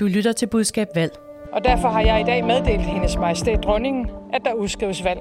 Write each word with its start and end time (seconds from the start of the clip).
Du 0.00 0.06
lytter 0.06 0.32
til 0.32 0.46
Budskab 0.46 0.88
Valg. 0.94 1.12
Og 1.52 1.64
derfor 1.64 1.88
har 1.88 2.00
jeg 2.00 2.20
i 2.20 2.24
dag 2.24 2.44
meddelt 2.44 2.80
hendes 2.80 3.16
majestæt 3.16 3.58
dronningen, 3.64 4.10
at 4.32 4.40
der 4.44 4.52
udskrives 4.52 5.04
valg 5.04 5.20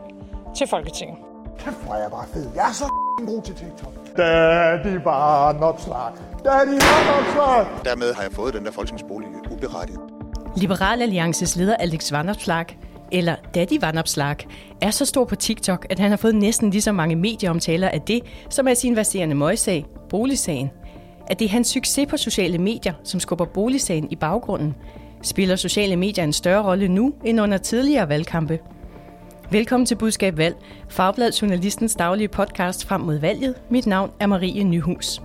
til 0.57 0.67
Folketinget. 0.67 1.17
Kæft, 1.59 1.83
hvor 1.83 1.93
er 1.93 2.01
jeg 2.01 2.11
bare 2.11 2.25
fed. 2.33 2.47
Jeg 2.55 2.69
er 2.69 2.73
så 2.73 2.85
god 3.27 3.41
til 3.41 3.55
TikTok. 3.55 3.93
Daddy 4.17 5.03
var 5.03 5.53
not 5.53 5.81
slag. 5.81 6.11
Daddy 6.45 6.69
var 6.69 7.17
not 7.17 7.25
slag. 7.33 7.83
Dermed 7.85 8.13
har 8.13 8.23
jeg 8.23 8.31
fået 8.31 8.53
den 8.53 8.65
der 8.65 8.71
folketingsbolig 8.71 9.27
uberettiget. 9.51 9.99
Liberal 10.55 11.01
Alliances 11.01 11.55
leder 11.55 11.75
Alex 11.75 12.11
Vanopslag, 12.11 12.65
eller 13.11 13.35
Daddy 13.55 13.81
Vanopslag, 13.81 14.35
er 14.81 14.91
så 14.91 15.05
stor 15.05 15.25
på 15.25 15.35
TikTok, 15.35 15.85
at 15.89 15.99
han 15.99 16.09
har 16.09 16.17
fået 16.17 16.35
næsten 16.35 16.69
lige 16.69 16.81
så 16.81 16.91
mange 16.91 17.15
medieomtaler 17.15 17.89
af 17.89 18.01
det, 18.01 18.21
som 18.49 18.67
er 18.67 18.73
sin 18.73 18.95
verserende 18.95 19.35
møgssag, 19.35 19.85
boligsagen. 20.09 20.69
At 21.29 21.39
det 21.39 21.45
er 21.45 21.49
hans 21.49 21.67
succes 21.67 22.07
på 22.09 22.17
sociale 22.17 22.57
medier, 22.57 22.93
som 23.03 23.19
skubber 23.19 23.45
boligsagen 23.45 24.11
i 24.11 24.15
baggrunden. 24.15 24.75
Spiller 25.21 25.55
sociale 25.55 25.95
medier 25.95 26.23
en 26.23 26.33
større 26.33 26.63
rolle 26.63 26.87
nu 26.87 27.13
end 27.25 27.41
under 27.41 27.57
tidligere 27.57 28.09
valgkampe? 28.09 28.59
Velkommen 29.51 29.85
til 29.85 29.95
Budskab 29.95 30.37
Valg, 30.37 30.55
Fagblad 30.89 31.31
Journalistens 31.31 31.95
daglige 31.95 32.27
podcast 32.27 32.85
frem 32.85 33.01
mod 33.01 33.17
valget. 33.17 33.55
Mit 33.69 33.85
navn 33.85 34.11
er 34.19 34.27
Marie 34.27 34.63
Nyhus. 34.63 35.21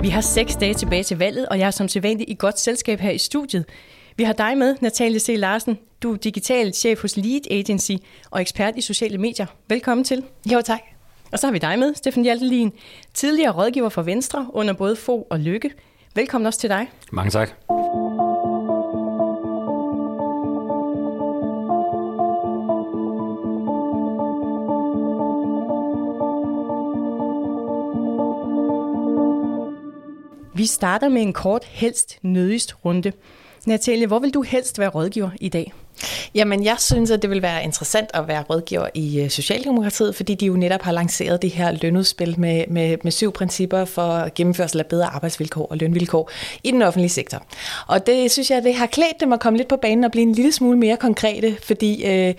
Vi 0.00 0.08
har 0.08 0.20
seks 0.20 0.56
dage 0.56 0.74
tilbage 0.74 1.02
til 1.02 1.18
valget, 1.18 1.48
og 1.48 1.58
jeg 1.58 1.66
er 1.66 1.70
som 1.70 1.88
sædvanligt 1.88 2.30
i 2.30 2.36
godt 2.38 2.60
selskab 2.60 3.00
her 3.00 3.10
i 3.10 3.18
studiet. 3.18 3.64
Vi 4.16 4.22
har 4.24 4.32
dig 4.32 4.58
med, 4.58 4.76
Natalie 4.80 5.20
C. 5.20 5.34
Larsen. 5.38 5.78
Du 6.02 6.12
er 6.12 6.16
digital 6.16 6.74
chef 6.74 7.02
hos 7.02 7.16
Lead 7.16 7.50
Agency 7.50 7.92
og 8.30 8.40
ekspert 8.40 8.76
i 8.76 8.80
sociale 8.80 9.18
medier. 9.18 9.46
Velkommen 9.68 10.04
til. 10.04 10.22
Jo, 10.52 10.60
tak. 10.64 10.93
Og 11.34 11.40
så 11.40 11.46
har 11.46 11.52
vi 11.52 11.58
dig 11.58 11.78
med, 11.78 11.94
Steffen 11.94 12.22
Hjaltelin, 12.22 12.72
tidligere 13.14 13.52
rådgiver 13.52 13.88
for 13.88 14.02
Venstre 14.02 14.46
under 14.52 14.74
både 14.74 14.96
Få 14.96 15.26
og 15.30 15.40
Lykke. 15.40 15.70
Velkommen 16.14 16.46
også 16.46 16.60
til 16.60 16.70
dig. 16.70 16.90
Mange 17.12 17.30
tak. 17.30 17.48
Vi 30.54 30.66
starter 30.66 31.08
med 31.08 31.22
en 31.22 31.32
kort, 31.32 31.64
helst 31.64 32.18
nødigst 32.22 32.84
runde. 32.84 33.12
Natalie, 33.66 34.06
hvor 34.06 34.18
vil 34.18 34.34
du 34.34 34.42
helst 34.42 34.78
være 34.78 34.88
rådgiver 34.88 35.30
i 35.40 35.48
dag? 35.48 35.72
Jamen, 36.34 36.64
jeg 36.64 36.76
synes, 36.78 37.10
at 37.10 37.22
det 37.22 37.30
vil 37.30 37.42
være 37.42 37.64
interessant 37.64 38.10
at 38.14 38.28
være 38.28 38.42
rådgiver 38.42 38.88
i 38.94 39.20
øh, 39.20 39.30
Socialdemokratiet, 39.30 40.14
fordi 40.16 40.34
de 40.34 40.46
jo 40.46 40.56
netop 40.56 40.82
har 40.82 40.92
lanceret 40.92 41.42
det 41.42 41.50
her 41.50 41.72
lønudspil 41.82 42.40
med, 42.40 42.64
med, 42.68 42.96
med 43.02 43.12
syv 43.12 43.32
principper 43.32 43.84
for 43.84 44.28
gennemførsel 44.34 44.80
af 44.80 44.86
bedre 44.86 45.06
arbejdsvilkår 45.06 45.66
og 45.70 45.76
lønvilkår 45.76 46.30
i 46.64 46.70
den 46.70 46.82
offentlige 46.82 47.10
sektor. 47.10 47.42
Og 47.86 48.06
det 48.06 48.30
synes 48.30 48.50
jeg, 48.50 48.62
det 48.62 48.74
har 48.74 48.86
klædt 48.86 49.20
dem 49.20 49.32
at 49.32 49.40
komme 49.40 49.56
lidt 49.56 49.68
på 49.68 49.76
banen 49.76 50.04
og 50.04 50.10
blive 50.10 50.22
en 50.22 50.32
lille 50.32 50.52
smule 50.52 50.78
mere 50.78 50.96
konkrete, 50.96 51.56
fordi 51.62 52.04
øh, 52.04 52.34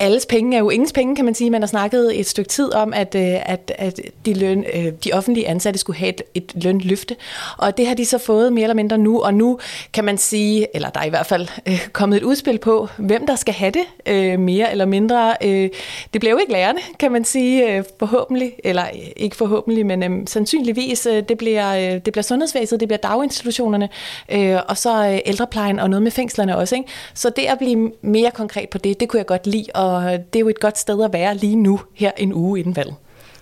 alles 0.00 0.26
penge 0.26 0.56
er 0.56 0.60
jo 0.60 0.70
ingens 0.70 0.92
penge, 0.92 1.16
kan 1.16 1.24
man 1.24 1.34
sige. 1.34 1.50
Man 1.50 1.62
har 1.62 1.66
snakket 1.66 2.20
et 2.20 2.26
stykke 2.26 2.48
tid 2.48 2.74
om, 2.74 2.92
at, 2.94 3.14
øh, 3.14 3.50
at, 3.52 3.72
at 3.78 4.00
de, 4.26 4.34
løn, 4.34 4.64
øh, 4.74 4.92
de 5.04 5.12
offentlige 5.12 5.48
ansatte 5.48 5.78
skulle 5.78 5.98
have 5.98 6.08
et, 6.08 6.22
et 6.34 6.64
lønløfte, 6.64 7.16
og 7.58 7.76
det 7.76 7.86
har 7.86 7.94
de 7.94 8.04
så 8.04 8.18
fået 8.18 8.52
mere 8.52 8.62
eller 8.62 8.74
mindre 8.74 8.98
nu, 8.98 9.22
og 9.22 9.34
nu 9.34 9.58
kan 9.92 10.04
man 10.04 10.18
sige, 10.18 10.66
eller 10.74 10.90
der 10.90 11.00
er 11.00 11.04
i 11.04 11.10
hvert 11.10 11.26
fald 11.26 11.48
øh, 11.66 11.88
kommet 11.92 12.16
et 12.16 12.22
udspil 12.22 12.58
på, 12.58 12.79
hvem 12.96 13.26
der 13.26 13.36
skal 13.36 13.54
have 13.54 13.70
det, 13.70 13.82
øh, 14.06 14.38
mere 14.38 14.70
eller 14.70 14.84
mindre. 14.84 15.36
Øh, 15.44 15.70
det 16.12 16.20
bliver 16.20 16.30
jo 16.30 16.38
ikke 16.38 16.52
lærerne, 16.52 16.80
kan 16.98 17.12
man 17.12 17.24
sige, 17.24 17.76
øh, 17.76 17.84
forhåbentlig, 17.98 18.52
eller 18.64 18.84
øh, 18.84 19.00
ikke 19.16 19.36
forhåbentlig, 19.36 19.86
men 19.86 20.02
øh, 20.02 20.26
sandsynligvis, 20.26 21.06
øh, 21.06 21.22
det, 21.28 21.38
bliver, 21.38 21.74
øh, 21.74 22.00
det 22.04 22.12
bliver 22.12 22.22
sundhedsvæsenet, 22.22 22.80
det 22.80 22.88
bliver 22.88 22.98
daginstitutionerne, 22.98 23.88
øh, 24.32 24.58
og 24.68 24.76
så 24.76 25.08
øh, 25.08 25.18
ældreplejen 25.26 25.78
og 25.78 25.90
noget 25.90 26.02
med 26.02 26.10
fængslerne 26.10 26.56
også. 26.56 26.76
Ikke? 26.76 26.88
Så 27.14 27.30
det 27.36 27.42
at 27.42 27.58
blive 27.58 27.92
mere 28.02 28.30
konkret 28.30 28.68
på 28.68 28.78
det, 28.78 29.00
det 29.00 29.08
kunne 29.08 29.18
jeg 29.18 29.26
godt 29.26 29.46
lide, 29.46 29.66
og 29.74 30.04
øh, 30.04 30.12
det 30.12 30.36
er 30.36 30.40
jo 30.40 30.48
et 30.48 30.60
godt 30.60 30.78
sted 30.78 31.04
at 31.04 31.12
være 31.12 31.36
lige 31.36 31.56
nu, 31.56 31.80
her 31.94 32.10
en 32.16 32.34
uge 32.34 32.58
inden 32.58 32.76
valget. 32.76 32.94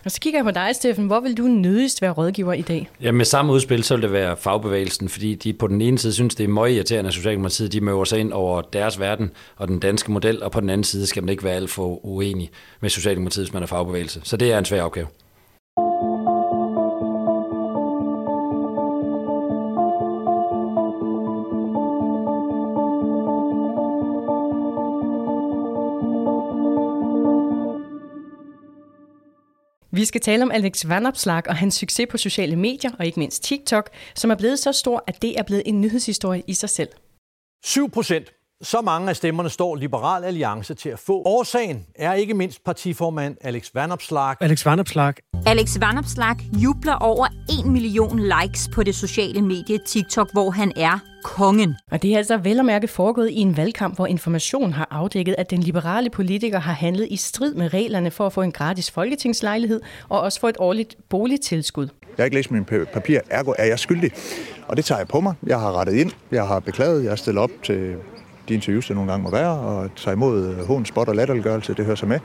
Og 0.04 0.10
så 0.10 0.20
kigger 0.20 0.38
jeg 0.38 0.44
på 0.44 0.50
dig, 0.50 0.70
Steffen. 0.72 1.06
Hvor 1.06 1.20
vil 1.20 1.36
du 1.36 1.42
nødigst 1.42 2.03
være 2.03 2.10
rådgiver 2.10 2.53
i 2.53 2.62
dag? 2.62 2.88
Ja, 3.03 3.12
med 3.12 3.25
samme 3.25 3.53
udspil, 3.53 3.84
så 3.84 3.94
vil 3.94 4.03
det 4.03 4.12
være 4.12 4.36
fagbevægelsen, 4.36 5.09
fordi 5.09 5.34
de 5.34 5.53
på 5.53 5.66
den 5.66 5.81
ene 5.81 5.98
side 5.98 6.12
synes, 6.12 6.34
det 6.34 6.44
er 6.44 6.48
meget 6.48 6.72
irriterende, 6.75 7.09
at 7.09 7.14
Socialdemokratiet 7.14 7.72
de 7.72 7.81
møver 7.81 8.04
sig 8.04 8.19
ind 8.19 8.32
over 8.32 8.62
deres 8.62 9.00
verden 9.00 9.31
og 9.56 9.69
den 9.69 9.78
danske 9.81 10.12
model, 10.12 10.42
og 10.42 10.50
på 10.50 10.60
den 10.60 10.70
anden 10.70 10.84
side 10.84 11.06
skal 11.06 11.22
man 11.22 11.28
ikke 11.28 11.44
være 11.44 11.54
alt 11.54 11.70
for 11.70 12.06
uenig 12.06 12.50
med 12.81 12.91
Socialdemokratiet, 12.91 13.47
hvis 13.47 13.53
man 13.54 13.62
er 13.62 13.66
fagbevægelse. 13.66 14.20
Så 14.25 14.37
det 14.37 14.53
er 14.53 14.58
en 14.58 14.64
svær 14.64 14.82
opgave. 14.82 15.06
Vi 29.98 30.04
skal 30.04 30.20
tale 30.20 30.42
om 30.42 30.50
Alex 30.50 30.88
Vanopslag 30.88 31.42
og 31.48 31.56
hans 31.56 31.75
succes 31.75 32.06
på 32.10 32.16
sociale 32.16 32.56
medier, 32.56 32.91
og 32.98 33.06
ikke 33.06 33.20
mindst 33.20 33.42
TikTok, 33.42 33.91
som 34.14 34.31
er 34.31 34.34
blevet 34.34 34.59
så 34.59 34.72
stor, 34.72 35.04
at 35.06 35.22
det 35.22 35.38
er 35.38 35.42
blevet 35.42 35.62
en 35.66 35.81
nyhedshistorie 35.81 36.42
i 36.47 36.54
sig 36.54 36.70
selv. 36.70 36.88
7 37.64 37.91
procent. 37.91 38.32
Så 38.62 38.81
mange 38.81 39.08
af 39.08 39.16
stemmerne 39.16 39.50
står 39.50 39.76
Liberal 39.76 40.25
Alliance 40.25 40.75
til 40.75 40.88
at 40.88 40.98
få. 40.98 41.22
Årsagen 41.26 41.87
er 41.94 42.12
ikke 42.12 42.34
mindst 42.34 42.64
partiformand 42.64 43.37
Alex 43.41 43.70
Vanopslag. 43.75 44.37
Alex 44.41 44.64
Vanopslag. 44.64 45.14
Alex 45.47 45.81
Vanopslag 45.81 46.37
jubler 46.53 46.94
over 46.94 47.26
1 47.64 47.72
million 47.72 48.19
likes 48.19 48.69
på 48.75 48.82
det 48.82 48.94
sociale 48.94 49.42
medie 49.42 49.78
TikTok, 49.87 50.32
hvor 50.32 50.50
han 50.50 50.72
er 50.76 50.98
kongen. 51.24 51.76
Og 51.90 52.02
det 52.02 52.12
er 52.12 52.16
altså 52.16 52.36
vel 52.36 52.58
og 52.58 52.64
mærke 52.64 52.88
foregået 52.88 53.30
i 53.30 53.38
en 53.38 53.56
valgkamp, 53.56 53.96
hvor 53.96 54.06
Information 54.06 54.72
har 54.72 54.88
afdækket, 54.90 55.34
at 55.38 55.50
den 55.50 55.60
liberale 55.60 56.10
politiker 56.10 56.58
har 56.58 56.72
handlet 56.72 57.06
i 57.10 57.16
strid 57.16 57.54
med 57.54 57.74
reglerne 57.74 58.10
for 58.10 58.26
at 58.26 58.32
få 58.32 58.42
en 58.42 58.52
gratis 58.52 58.90
folketingslejlighed 58.90 59.80
og 60.08 60.20
også 60.20 60.40
få 60.40 60.48
et 60.48 60.56
årligt 60.58 60.96
boligtilskud. 61.08 61.88
Jeg 62.02 62.22
har 62.22 62.24
ikke 62.24 62.36
læst 62.36 62.50
mine 62.50 62.64
papir, 62.64 63.20
ergo 63.30 63.52
er 63.58 63.64
jeg 63.64 63.78
skyldig. 63.78 64.10
Og 64.68 64.76
det 64.76 64.84
tager 64.84 64.98
jeg 64.98 65.08
på 65.08 65.20
mig. 65.20 65.34
Jeg 65.46 65.60
har 65.60 65.72
rettet 65.72 65.94
ind, 65.94 66.10
jeg 66.30 66.46
har 66.46 66.60
beklaget, 66.60 67.02
jeg 67.02 67.10
har 67.10 67.16
stillet 67.16 67.42
op 67.42 67.50
til 67.62 67.96
de 68.48 68.54
interviews, 68.54 68.86
der 68.86 68.94
nogle 68.94 69.10
gange 69.10 69.24
må 69.24 69.30
være, 69.30 69.50
og 69.50 69.90
tager 69.96 70.14
imod 70.14 70.66
hån, 70.66 70.86
spot 70.86 71.08
og 71.08 71.16
latterliggørelse, 71.16 71.74
det 71.74 71.84
hører 71.84 71.96
sig 71.96 72.08
med, 72.08 72.18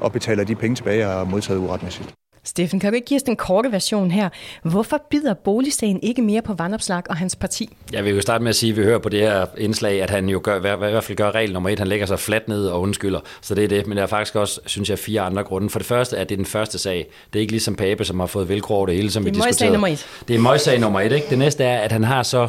og 0.00 0.12
betaler 0.12 0.44
de 0.44 0.54
penge 0.54 0.76
tilbage, 0.76 0.98
jeg 0.98 1.08
har 1.08 1.24
modtaget 1.24 1.58
uretmæssigt. 1.58 2.19
Steffen, 2.44 2.80
kan 2.80 2.92
du 2.92 2.94
ikke 2.94 3.06
give 3.06 3.16
os 3.16 3.22
den 3.22 3.36
korte 3.36 3.72
version 3.72 4.10
her? 4.10 4.28
Hvorfor 4.62 5.02
bider 5.10 5.34
boligsagen 5.34 6.00
ikke 6.02 6.22
mere 6.22 6.42
på 6.42 6.54
Vandopslag 6.54 7.02
og 7.10 7.16
hans 7.16 7.36
parti? 7.36 7.76
Jeg 7.92 8.04
vil 8.04 8.14
jo 8.14 8.20
starte 8.20 8.44
med 8.44 8.48
at 8.48 8.56
sige, 8.56 8.70
at 8.70 8.76
vi 8.76 8.82
hører 8.82 8.98
på 8.98 9.08
det 9.08 9.20
her 9.20 9.46
indslag, 9.58 10.02
at 10.02 10.10
han 10.10 10.28
jo 10.28 10.40
gør, 10.42 10.56
i 10.56 10.60
hvert 10.60 11.04
fald 11.04 11.16
gør 11.16 11.30
regel 11.30 11.52
nummer 11.52 11.70
et. 11.70 11.78
Han 11.78 11.88
lægger 11.88 12.06
sig 12.06 12.18
fladt 12.18 12.48
ned 12.48 12.66
og 12.66 12.80
undskylder. 12.80 13.20
Så 13.40 13.54
det 13.54 13.64
er 13.64 13.68
det. 13.68 13.86
Men 13.86 13.96
der 13.96 14.02
er 14.02 14.06
faktisk 14.06 14.36
også, 14.36 14.60
synes 14.66 14.90
jeg, 14.90 14.98
fire 14.98 15.20
andre 15.20 15.42
grunde. 15.42 15.70
For 15.70 15.78
det 15.78 15.86
første 15.86 16.16
er 16.16 16.24
det 16.24 16.38
den 16.38 16.46
første 16.46 16.78
sag. 16.78 17.06
Det 17.32 17.38
er 17.38 17.40
ikke 17.40 17.52
ligesom 17.52 17.76
Pape, 17.76 18.04
som 18.04 18.20
har 18.20 18.26
fået 18.26 18.48
velcro 18.48 18.74
over 18.74 18.86
det 18.86 18.94
hele, 18.94 19.10
som 19.10 19.24
det 19.24 19.34
vi 19.34 19.40
diskuterede. 19.40 19.72
nummer 19.72 19.88
et. 19.88 20.06
Det 20.28 20.36
er 20.36 20.40
møgssag 20.40 20.80
nummer 20.80 21.00
et. 21.00 21.12
Ikke? 21.12 21.26
Det 21.30 21.38
næste 21.38 21.64
er, 21.64 21.78
at 21.78 21.92
han 21.92 22.04
har 22.04 22.22
så 22.22 22.48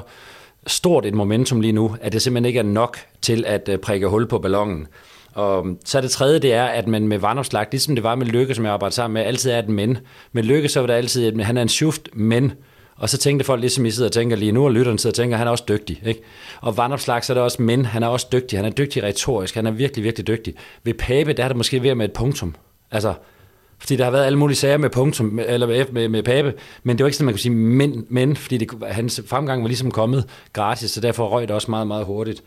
stort 0.67 1.05
et 1.05 1.13
momentum 1.13 1.61
lige 1.61 1.71
nu, 1.71 1.95
at 2.01 2.13
det 2.13 2.21
simpelthen 2.21 2.45
ikke 2.45 2.59
er 2.59 2.63
nok 2.63 2.97
til 3.21 3.45
at 3.47 3.69
prikke 3.81 4.07
hul 4.07 4.27
på 4.27 4.39
ballonen. 4.39 4.87
Og 5.33 5.65
så 5.85 6.01
det 6.01 6.11
tredje, 6.11 6.39
det 6.39 6.53
er, 6.53 6.63
at 6.63 6.87
man 6.87 7.07
med 7.07 7.17
vandopslag, 7.17 7.67
ligesom 7.71 7.95
det 7.95 8.03
var 8.03 8.15
med 8.15 8.25
Lykke, 8.25 8.55
som 8.55 8.65
jeg 8.65 8.73
arbejder 8.73 8.93
sammen 8.93 9.13
med, 9.13 9.21
altid 9.21 9.51
er 9.51 9.59
et 9.59 9.69
men. 9.69 9.97
Med 10.31 10.43
Lykke, 10.43 10.69
så 10.69 10.79
var 10.79 10.87
det 10.87 10.93
altid, 10.93 11.39
at 11.39 11.45
han 11.45 11.57
er 11.57 11.61
en 11.61 11.69
shift, 11.69 12.09
men. 12.13 12.53
Og 12.95 13.09
så 13.09 13.17
tænkte 13.17 13.45
folk, 13.45 13.61
ligesom 13.61 13.85
I 13.85 13.91
sidder 13.91 14.09
og 14.09 14.13
tænker 14.13 14.35
lige 14.35 14.51
nu, 14.51 14.63
og 14.63 14.71
lytteren 14.71 14.97
sidder 14.97 15.11
og 15.11 15.15
tænker, 15.15 15.35
at 15.35 15.37
han 15.37 15.47
er 15.47 15.51
også 15.51 15.63
dygtig. 15.67 16.01
Ikke? 16.05 16.21
Og 16.61 16.77
vandopslag, 16.77 17.23
så 17.23 17.33
er 17.33 17.35
det 17.35 17.43
også 17.43 17.61
men. 17.61 17.85
Han 17.85 18.03
er 18.03 18.07
også 18.07 18.27
dygtig. 18.31 18.59
Han 18.59 18.65
er 18.65 18.69
dygtig 18.69 19.03
retorisk. 19.03 19.55
Han 19.55 19.67
er 19.67 19.71
virkelig, 19.71 20.03
virkelig 20.03 20.27
dygtig. 20.27 20.53
Ved 20.83 20.93
Pape, 20.93 21.33
der 21.33 21.43
er 21.43 21.47
det 21.47 21.57
måske 21.57 21.83
ved 21.83 21.95
med 21.95 22.05
et 22.05 22.13
punktum. 22.13 22.55
Altså, 22.91 23.13
fordi 23.81 23.95
der 23.95 24.03
har 24.03 24.11
været 24.11 24.25
alle 24.25 24.37
mulige 24.37 24.57
sager 24.57 24.77
med 24.77 24.89
punktum, 24.89 25.39
eller 25.39 25.67
med, 25.67 25.85
med, 25.91 26.09
med 26.09 26.23
Pape, 26.23 26.53
men 26.83 26.97
det 26.97 27.03
var 27.03 27.07
ikke 27.07 27.17
sådan, 27.17 27.25
man 27.25 27.33
kunne 27.33 27.39
sige 27.39 27.55
men, 27.55 28.05
men 28.09 28.35
fordi 28.35 28.57
det, 28.57 28.69
hans 28.87 29.21
fremgang 29.27 29.61
var 29.61 29.67
ligesom 29.67 29.91
kommet 29.91 30.25
gratis, 30.53 30.91
så 30.91 31.01
derfor 31.01 31.27
røg 31.27 31.47
det 31.47 31.51
også 31.51 31.71
meget, 31.71 31.87
meget 31.87 32.05
hurtigt. 32.05 32.43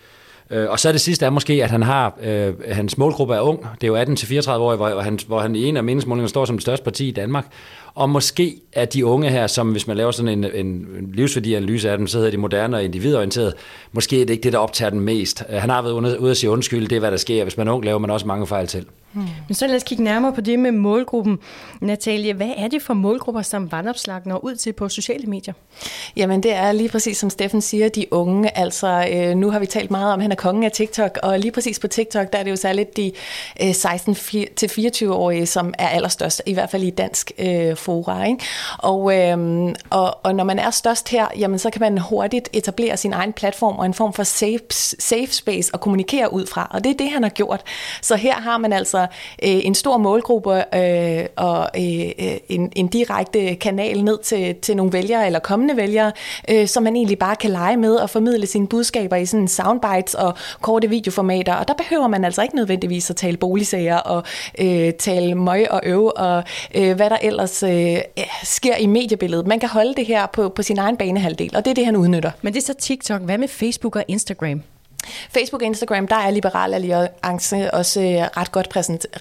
Øh, 0.50 0.70
og 0.70 0.80
så 0.80 0.88
er 0.88 0.92
det 0.92 1.00
sidste 1.00 1.26
er 1.26 1.30
måske, 1.30 1.64
at 1.64 1.70
han 1.70 1.82
har, 1.82 2.18
øh, 2.22 2.54
hans 2.68 2.98
målgruppe 2.98 3.34
er 3.34 3.40
ung, 3.40 3.66
det 3.80 3.84
er 3.84 3.88
jo 3.88 3.96
18-34 3.96 4.50
år, 4.50 4.76
hvor 4.76 5.00
han, 5.00 5.18
hvor 5.26 5.40
han 5.40 5.56
i 5.56 5.64
en 5.64 5.76
af 5.76 5.84
meningsmålingerne 5.84 6.28
står 6.28 6.44
som 6.44 6.56
det 6.56 6.62
største 6.62 6.84
parti 6.84 7.08
i 7.08 7.10
Danmark, 7.10 7.46
og 7.94 8.10
måske 8.10 8.56
er 8.72 8.84
de 8.84 9.06
unge 9.06 9.30
her, 9.30 9.46
som 9.46 9.70
hvis 9.70 9.86
man 9.86 9.96
laver 9.96 10.10
sådan 10.10 10.44
en, 10.44 10.66
en 10.66 10.86
livsværdianalyse 11.14 11.90
af 11.90 11.98
dem, 11.98 12.06
så 12.06 12.18
hedder 12.18 12.30
de 12.30 12.36
moderne 12.36 12.76
og 12.76 12.84
individorienteret, 12.84 13.54
måske 13.92 14.20
er 14.20 14.26
det 14.26 14.32
ikke 14.32 14.44
det, 14.44 14.52
der 14.52 14.58
optager 14.58 14.90
den 14.90 15.00
mest. 15.00 15.44
Øh, 15.50 15.60
han 15.60 15.70
har 15.70 15.82
været 15.82 16.18
ude 16.18 16.30
at 16.30 16.36
sige 16.36 16.50
undskyld, 16.50 16.88
det 16.88 16.96
er 16.96 17.00
hvad 17.00 17.10
der 17.10 17.16
sker, 17.16 17.42
hvis 17.42 17.56
man 17.56 17.68
er 17.68 17.72
ung, 17.72 17.84
laver 17.84 17.98
man 17.98 18.10
også 18.10 18.26
mange 18.26 18.46
fejl 18.46 18.66
til. 18.66 18.86
Mm. 19.14 19.22
Men 19.48 19.54
så 19.54 19.66
lad 19.66 19.76
os 19.76 19.82
kigge 19.82 20.04
nærmere 20.04 20.32
på 20.32 20.40
det 20.40 20.58
med 20.58 20.72
målgruppen. 20.72 21.38
Natalie, 21.80 22.32
hvad 22.32 22.50
er 22.56 22.68
det 22.68 22.82
for 22.82 22.94
målgrupper, 22.94 23.42
som 23.42 23.72
vandopslag 23.72 24.20
når 24.24 24.44
ud 24.44 24.56
til 24.56 24.72
på 24.72 24.88
sociale 24.88 25.26
medier? 25.26 25.54
Jamen 26.16 26.42
det 26.42 26.52
er 26.52 26.72
lige 26.72 26.88
præcis 26.88 27.18
som 27.18 27.30
Steffen 27.30 27.60
siger, 27.60 27.88
de 27.88 28.06
unge. 28.10 28.58
Altså 28.58 29.08
øh, 29.12 29.36
nu 29.36 29.50
har 29.50 29.58
vi 29.58 29.66
talt 29.66 29.90
meget 29.90 30.12
om, 30.12 30.18
at 30.20 30.22
han 30.22 30.32
er 30.32 30.36
kongen 30.36 30.64
af 30.64 30.72
TikTok, 30.72 31.18
og 31.22 31.38
lige 31.38 31.52
præcis 31.52 31.78
på 31.78 31.88
TikTok, 31.88 32.32
der 32.32 32.38
er 32.38 32.42
det 32.42 32.50
jo 32.50 32.56
særligt 32.56 32.96
de 32.96 33.12
øh, 33.62 33.70
16-24-årige, 33.70 35.46
som 35.46 35.74
er 35.78 35.88
allerstørst, 35.88 36.42
i 36.46 36.54
hvert 36.54 36.70
fald 36.70 36.82
i 36.82 36.90
dansk 36.90 37.32
øh, 37.38 37.76
fora. 37.76 38.24
Ikke? 38.24 38.44
Og, 38.78 39.18
øh, 39.18 39.68
og, 39.90 40.18
og 40.22 40.34
når 40.34 40.44
man 40.44 40.58
er 40.58 40.70
størst 40.70 41.08
her, 41.08 41.26
jamen 41.38 41.58
så 41.58 41.70
kan 41.70 41.80
man 41.80 41.98
hurtigt 41.98 42.48
etablere 42.52 42.96
sin 42.96 43.12
egen 43.12 43.32
platform 43.32 43.76
og 43.76 43.86
en 43.86 43.94
form 43.94 44.12
for 44.12 44.22
safe, 44.22 44.60
safe 44.98 45.32
space 45.32 45.70
at 45.74 45.80
kommunikere 45.80 46.32
ud 46.32 46.46
fra, 46.46 46.68
og 46.70 46.84
det 46.84 46.90
er 46.90 46.96
det, 46.96 47.10
han 47.10 47.22
har 47.22 47.30
gjort. 47.30 47.62
Så 48.02 48.16
her 48.16 48.34
har 48.34 48.58
man 48.58 48.72
altså 48.72 49.03
øh, 49.42 49.66
en 49.66 49.74
stor 49.74 49.96
målgruppe 49.96 50.76
øh, 50.76 51.26
og 51.36 51.70
øh, 51.76 52.10
øh, 52.18 52.36
en, 52.48 52.72
en 52.76 52.88
direkte 52.88 53.54
kanal 53.54 54.04
ned 54.04 54.18
til, 54.18 54.54
til 54.54 54.76
nogle 54.76 54.92
vælgere 54.92 55.26
eller 55.26 55.38
kommende 55.38 55.76
vælgere, 55.76 56.12
øh, 56.50 56.68
som 56.68 56.82
man 56.82 56.96
egentlig 56.96 57.18
bare 57.18 57.36
kan 57.36 57.50
lege 57.50 57.76
med 57.76 57.94
og 57.94 58.10
formidle 58.10 58.46
sine 58.46 58.66
budskaber 58.66 59.16
i 59.16 59.26
sådan 59.26 59.48
soundbites 59.48 60.14
og 60.14 60.34
korte 60.60 60.88
videoformater. 60.88 61.54
Og 61.54 61.68
der 61.68 61.74
behøver 61.74 62.08
man 62.08 62.24
altså 62.24 62.42
ikke 62.42 62.56
nødvendigvis 62.56 63.10
at 63.10 63.16
tale 63.16 63.36
boligsager 63.36 63.96
og 63.96 64.22
øh, 64.58 64.92
tale 64.92 65.34
møg 65.34 65.70
og 65.70 65.80
øve 65.84 66.16
og 66.16 66.44
øh, 66.74 66.96
hvad 66.96 67.10
der 67.10 67.18
ellers 67.22 67.62
øh, 67.62 67.96
sker 68.42 68.76
i 68.76 68.86
mediebilledet. 68.86 69.46
Man 69.46 69.60
kan 69.60 69.68
holde 69.68 69.94
det 69.94 70.06
her 70.06 70.26
på, 70.26 70.48
på 70.48 70.62
sin 70.62 70.78
egen 70.78 70.96
banehalvdel, 70.96 71.56
og 71.56 71.64
det 71.64 71.70
er 71.70 71.74
det, 71.74 71.84
han 71.84 71.96
udnytter. 71.96 72.30
Men 72.42 72.54
det 72.54 72.60
er 72.60 72.64
så 72.64 72.74
TikTok. 72.74 73.22
Hvad 73.22 73.38
med 73.38 73.48
Facebook 73.48 73.96
og 73.96 74.04
Instagram? 74.08 74.73
Facebook 75.30 75.62
og 75.62 75.66
Instagram, 75.66 76.08
der 76.08 76.16
er 76.16 76.30
Liberal 76.30 76.74
Alliance 76.74 77.74
også 77.74 78.00
øh, 78.00 78.06
ret 78.08 78.52
godt 78.52 78.68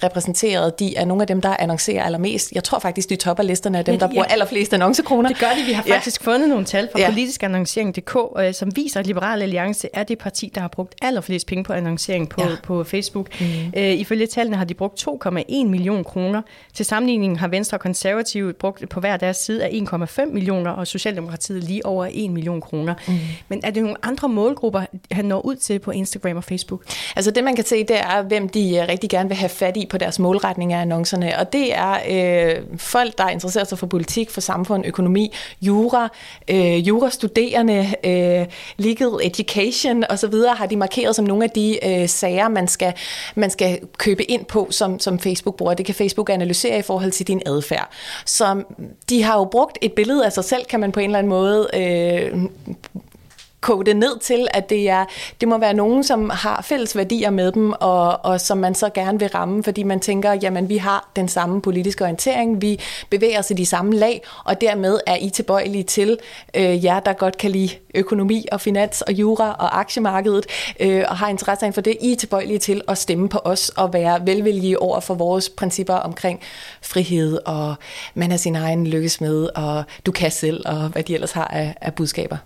repræsenteret. 0.04 0.80
De 0.80 0.96
er 0.96 1.06
nogle 1.06 1.24
af 1.24 1.28
dem, 1.28 1.42
der 1.42 1.56
annoncerer 1.60 2.04
allermest. 2.04 2.52
Jeg 2.52 2.64
tror 2.64 2.80
faktisk, 2.80 3.10
de 3.10 3.16
topper 3.16 3.44
listerne 3.44 3.78
af 3.78 3.86
dem, 3.86 4.00
der 4.00 4.08
bruger 4.08 4.24
allerflest 4.24 4.74
annoncekroner. 4.74 5.30
Det 5.30 5.40
gør 5.40 5.48
de. 5.58 5.64
Vi 5.66 5.74
har 5.74 5.84
faktisk 5.84 6.22
ja. 6.26 6.32
fundet 6.32 6.50
nogle 6.50 6.66
tal 6.66 6.90
fra 6.92 7.00
ja. 7.00 7.10
politiskannoncering.dk, 7.10 8.18
øh, 8.40 8.54
som 8.54 8.76
viser, 8.76 9.00
at 9.00 9.08
Liberal 9.08 9.42
Alliance 9.42 9.90
er 9.94 10.04
det 10.04 10.18
parti, 10.18 10.52
der 10.56 10.62
har 10.62 10.68
brugt 10.68 10.96
allerflest 11.02 11.48
penge 11.48 11.64
på 11.64 11.74
annoncering 11.74 12.30
på, 12.30 12.42
ja. 12.42 12.48
på 12.64 12.84
Facebook. 12.84 13.42
Mm. 13.42 13.46
Øh, 13.78 13.94
ifølge 13.94 14.28
tallene 14.28 14.58
har 14.58 14.66
de 14.66 14.74
brugt 14.74 15.08
2,1 15.08 15.66
millioner 15.66 16.04
kroner. 16.04 16.42
Til 16.74 16.86
sammenligning 16.86 17.40
har 17.40 17.48
Venstre 17.48 17.78
og 17.78 17.82
Konservative 17.82 18.54
brugt 18.54 18.90
på 18.90 19.00
hver 19.00 19.18
deres 19.18 19.38
side 19.38 19.64
af 19.64 19.70
1,5 19.70 20.26
millioner, 20.26 20.72
og 20.72 20.88
Socialdemokratiet 20.88 21.64
lige 21.64 21.86
over 21.86 22.08
1 22.12 22.32
million 22.32 22.62
kroner. 22.62 22.94
Mm. 23.08 23.14
Men 23.50 23.62
er 23.64 23.72
det 23.72 23.84
nogle 23.84 23.98
andre 24.04 24.30
målgrupper, 24.30 24.84
han 25.12 25.26
når 25.26 25.46
ud 25.46 25.56
til 25.56 25.73
til 25.74 25.80
på 25.80 25.92
Instagram 25.92 26.38
og 26.38 26.44
Facebook? 26.44 26.82
Altså 27.16 27.32
det, 27.32 27.44
man 27.44 27.56
kan 27.56 27.66
se, 27.66 27.84
det 27.84 27.98
er, 28.00 28.22
hvem 28.22 28.50
de 28.50 28.78
øh, 28.78 28.88
rigtig 28.88 29.10
gerne 29.10 29.30
vil 29.30 29.38
have 29.38 29.50
fat 29.50 29.78
i 29.78 29.86
på 29.86 29.98
deres 29.98 30.20
målretning 30.20 30.74
af 30.74 30.82
annoncerne. 30.82 31.40
Og 31.40 31.54
det 31.54 31.76
er 31.76 31.98
øh, 32.10 32.64
folk, 32.78 33.18
der 33.18 33.30
interesserer 33.30 33.64
sig 33.64 33.78
for 33.78 33.88
politik, 33.88 34.30
for 34.30 34.42
samfund, 34.42 34.86
økonomi, 34.86 35.34
jura, 35.62 36.10
øh, 36.48 36.88
jurastuderende, 36.88 37.94
øh, 38.04 38.46
legal 38.78 39.10
education 39.24 40.04
osv. 40.10 40.34
har 40.56 40.66
de 40.66 40.76
markeret 40.76 41.16
som 41.16 41.26
nogle 41.26 41.44
af 41.44 41.50
de 41.50 41.80
øh, 41.86 42.10
sager, 42.10 42.48
man 42.48 42.68
skal, 42.68 42.94
man 43.36 43.50
skal 43.50 43.80
købe 43.98 44.32
ind 44.32 44.46
på 44.46 44.68
som, 44.70 45.00
som 45.00 45.20
Facebook 45.20 45.56
bruger. 45.56 45.74
Det 45.74 45.86
kan 45.86 45.96
Facebook 45.96 46.30
analysere 46.30 46.80
i 46.80 46.82
forhold 46.82 47.12
til 47.12 47.28
din 47.28 47.42
adfærd. 47.46 47.90
Så 48.26 48.64
de 49.10 49.24
har 49.24 49.38
jo 49.38 49.44
brugt 49.44 49.78
et 49.82 49.94
billede 49.94 50.26
af 50.26 50.32
sig 50.32 50.44
selv, 50.44 50.66
kan 50.66 50.80
man 50.80 50.92
på 50.92 51.00
en 51.00 51.06
eller 51.06 51.20
anden 51.20 51.30
måde 51.30 51.68
øh, 51.74 52.44
koge 53.64 53.86
det 53.86 53.96
ned 53.96 54.20
til, 54.20 54.48
at 54.54 54.70
det, 54.70 54.90
er, 54.90 55.06
det 55.42 55.48
må 55.48 55.58
være 55.58 55.74
nogen, 55.74 56.04
som 56.04 56.30
har 56.30 56.62
fælles 56.62 56.96
værdier 56.96 57.30
med 57.30 57.52
dem, 57.52 57.74
og, 57.80 58.26
og 58.26 58.42
som 58.42 58.58
man 58.58 58.76
så 58.76 58.90
gerne 58.90 59.20
vil 59.20 59.28
ramme, 59.28 59.64
fordi 59.64 59.84
man 59.84 60.00
tænker, 60.00 60.34
jamen 60.34 60.70
vi 60.70 60.78
har 60.78 61.10
den 61.16 61.28
samme 61.28 61.62
politiske 61.62 62.04
orientering, 62.04 62.62
vi 62.62 62.80
bevæger 63.10 63.40
os 63.40 63.52
i 63.52 63.54
de 63.54 63.66
samme 63.66 63.96
lag, 63.96 64.22
og 64.46 64.62
dermed 64.62 65.00
er 65.08 65.16
I 65.16 65.30
tilbøjelige 65.30 65.84
til 65.84 66.20
øh, 66.54 66.86
jer, 66.86 67.00
der 67.00 67.14
godt 67.14 67.38
kan 67.38 67.52
lide 67.52 67.70
økonomi 67.96 68.46
og 68.52 68.62
finans 68.62 69.02
og 69.02 69.14
jura 69.14 69.56
og 69.60 69.80
aktiemarkedet, 69.80 70.46
øh, 70.80 71.04
og 71.10 71.18
har 71.18 71.28
interesse 71.28 71.74
for 71.74 71.82
det, 71.82 71.98
I 72.02 72.12
er 72.12 72.16
tilbøjelige 72.16 72.60
til 72.60 72.82
at 72.88 72.98
stemme 72.98 73.30
på 73.30 73.40
os 73.44 73.70
og 73.70 73.94
være 73.94 74.26
velvillige 74.26 74.82
over 74.82 75.00
for 75.00 75.14
vores 75.14 75.50
principper 75.50 75.94
omkring 75.94 76.40
frihed, 76.82 77.40
og 77.46 77.76
man 78.14 78.32
er 78.32 78.38
sin 78.38 78.56
egen 78.56 78.88
lykkes 78.88 79.22
med, 79.22 79.50
og 79.56 79.84
du 80.06 80.12
kan 80.12 80.32
selv, 80.32 80.64
og 80.66 80.90
hvad 80.90 81.04
de 81.04 81.14
ellers 81.14 81.32
har 81.32 81.48
af, 81.48 81.76
af 81.82 81.94
budskaber. 81.94 82.38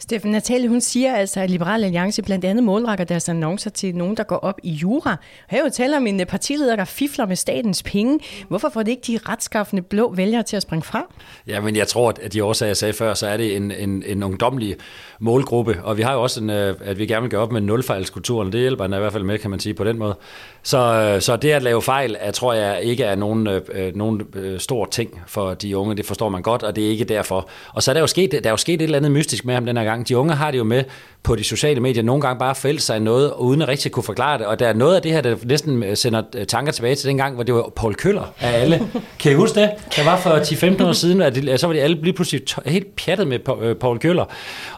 Steffen 0.00 0.30
Natalie, 0.30 0.68
hun 0.68 0.80
siger 0.80 1.14
altså, 1.14 1.40
at 1.40 1.50
Liberal 1.50 1.84
Alliance 1.84 2.22
blandt 2.22 2.44
andet 2.44 2.64
målrækker 2.64 3.04
deres 3.04 3.28
annoncer 3.28 3.70
til 3.70 3.96
nogen, 3.96 4.16
der 4.16 4.22
går 4.22 4.36
op 4.36 4.60
i 4.62 4.70
jura. 4.70 5.16
Her 5.48 5.60
er 5.60 5.64
jo 5.64 5.70
tale 5.70 5.96
om 5.96 6.06
en 6.06 6.20
øh, 6.20 6.26
partileder, 6.26 6.76
der 6.76 6.84
fifler 6.84 7.26
med 7.26 7.36
statens 7.36 7.82
penge. 7.82 8.18
Hvorfor 8.48 8.68
får 8.68 8.82
det 8.82 8.90
ikke 8.90 9.02
de 9.06 9.18
retskaffende 9.28 9.82
blå 9.82 10.14
vælgere 10.14 10.42
til 10.42 10.56
at 10.56 10.62
springe 10.62 10.82
fra? 10.82 11.02
Ja, 11.46 11.60
men 11.60 11.76
jeg 11.76 11.88
tror, 11.88 12.14
at 12.22 12.32
de 12.32 12.44
årsager, 12.44 12.68
jeg 12.68 12.76
sagde 12.76 12.92
før, 12.92 13.14
så 13.14 13.26
er 13.26 13.36
det 13.36 13.56
en, 13.56 13.70
en, 13.70 14.02
en 14.06 14.22
ungdomlig 14.22 14.76
målgruppe. 15.20 15.78
Og 15.82 15.96
vi 15.96 16.02
har 16.02 16.12
jo 16.14 16.22
også, 16.22 16.40
en, 16.40 16.50
øh, 16.50 16.74
at 16.84 16.98
vi 16.98 17.06
gerne 17.06 17.22
vil 17.22 17.30
gøre 17.30 17.40
op 17.40 17.52
med 17.52 17.60
nulfejlskulturen. 17.60 18.52
Det 18.52 18.60
hjælper 18.60 18.84
den 18.84 18.94
i 18.94 18.98
hvert 18.98 19.12
fald 19.12 19.24
med, 19.24 19.38
kan 19.38 19.50
man 19.50 19.60
sige, 19.60 19.74
på 19.74 19.84
den 19.84 19.98
måde. 19.98 20.14
Så, 20.62 20.78
øh, 20.78 21.20
så 21.20 21.36
det 21.36 21.50
at 21.50 21.62
lave 21.62 21.82
fejl, 21.82 22.16
jeg 22.24 22.34
tror 22.34 22.52
jeg 22.52 22.82
ikke 22.82 23.04
er 23.04 23.14
nogen, 23.14 23.46
øh, 23.46 23.96
nogen 23.96 24.22
stor 24.58 24.84
ting 24.86 25.20
for 25.26 25.54
de 25.54 25.76
unge. 25.76 25.96
Det 25.96 26.06
forstår 26.06 26.28
man 26.28 26.42
godt, 26.42 26.62
og 26.62 26.76
det 26.76 26.86
er 26.86 26.88
ikke 26.88 27.04
derfor. 27.04 27.48
Og 27.74 27.82
så 27.82 27.90
er 27.90 27.92
der 27.92 28.00
jo 28.00 28.06
sket, 28.06 28.32
der 28.32 28.40
er 28.44 28.50
jo 28.50 28.56
sket 28.56 28.74
et 28.74 28.82
eller 28.82 28.98
andet 28.98 29.12
mystisk 29.12 29.44
med 29.44 29.54
ham 29.54 29.66
den 29.66 29.76
her 29.76 29.84
gang. 29.90 30.08
De 30.08 30.16
unge 30.16 30.34
har 30.34 30.50
det 30.50 30.58
jo 30.58 30.64
med 30.64 30.84
på 31.22 31.36
de 31.36 31.44
sociale 31.44 31.80
medier 31.80 32.02
nogle 32.02 32.22
gange 32.22 32.38
bare 32.38 32.54
forælde 32.54 32.80
sig 32.80 33.00
noget, 33.00 33.32
uden 33.38 33.62
at 33.62 33.68
rigtig 33.68 33.92
kunne 33.92 34.02
forklare 34.02 34.38
det. 34.38 34.46
Og 34.46 34.58
der 34.58 34.68
er 34.68 34.72
noget 34.72 34.96
af 34.96 35.02
det 35.02 35.12
her, 35.12 35.20
der 35.20 35.36
næsten 35.44 35.96
sender 35.96 36.22
tanker 36.48 36.72
tilbage 36.72 36.94
til 36.94 37.08
den 37.08 37.16
gang, 37.16 37.34
hvor 37.34 37.42
det 37.42 37.54
var 37.54 37.72
Paul 37.76 37.94
Køller 37.94 38.34
af 38.40 38.60
alle. 38.60 38.88
Kan 39.20 39.32
I 39.32 39.34
huske 39.34 39.60
det? 39.60 39.70
Der 39.96 40.04
var 40.04 40.16
for 40.16 40.30
10-15 40.30 40.84
år 40.84 40.92
siden, 40.92 41.22
at 41.22 41.34
de, 41.34 41.58
så 41.58 41.66
var 41.66 41.74
de 41.74 41.80
alle 41.80 42.02
lige 42.02 42.12
pludselig 42.12 42.42
helt 42.66 42.96
pjattet 42.96 43.28
med 43.28 43.74
Paul 43.74 43.98
Køller. 43.98 44.24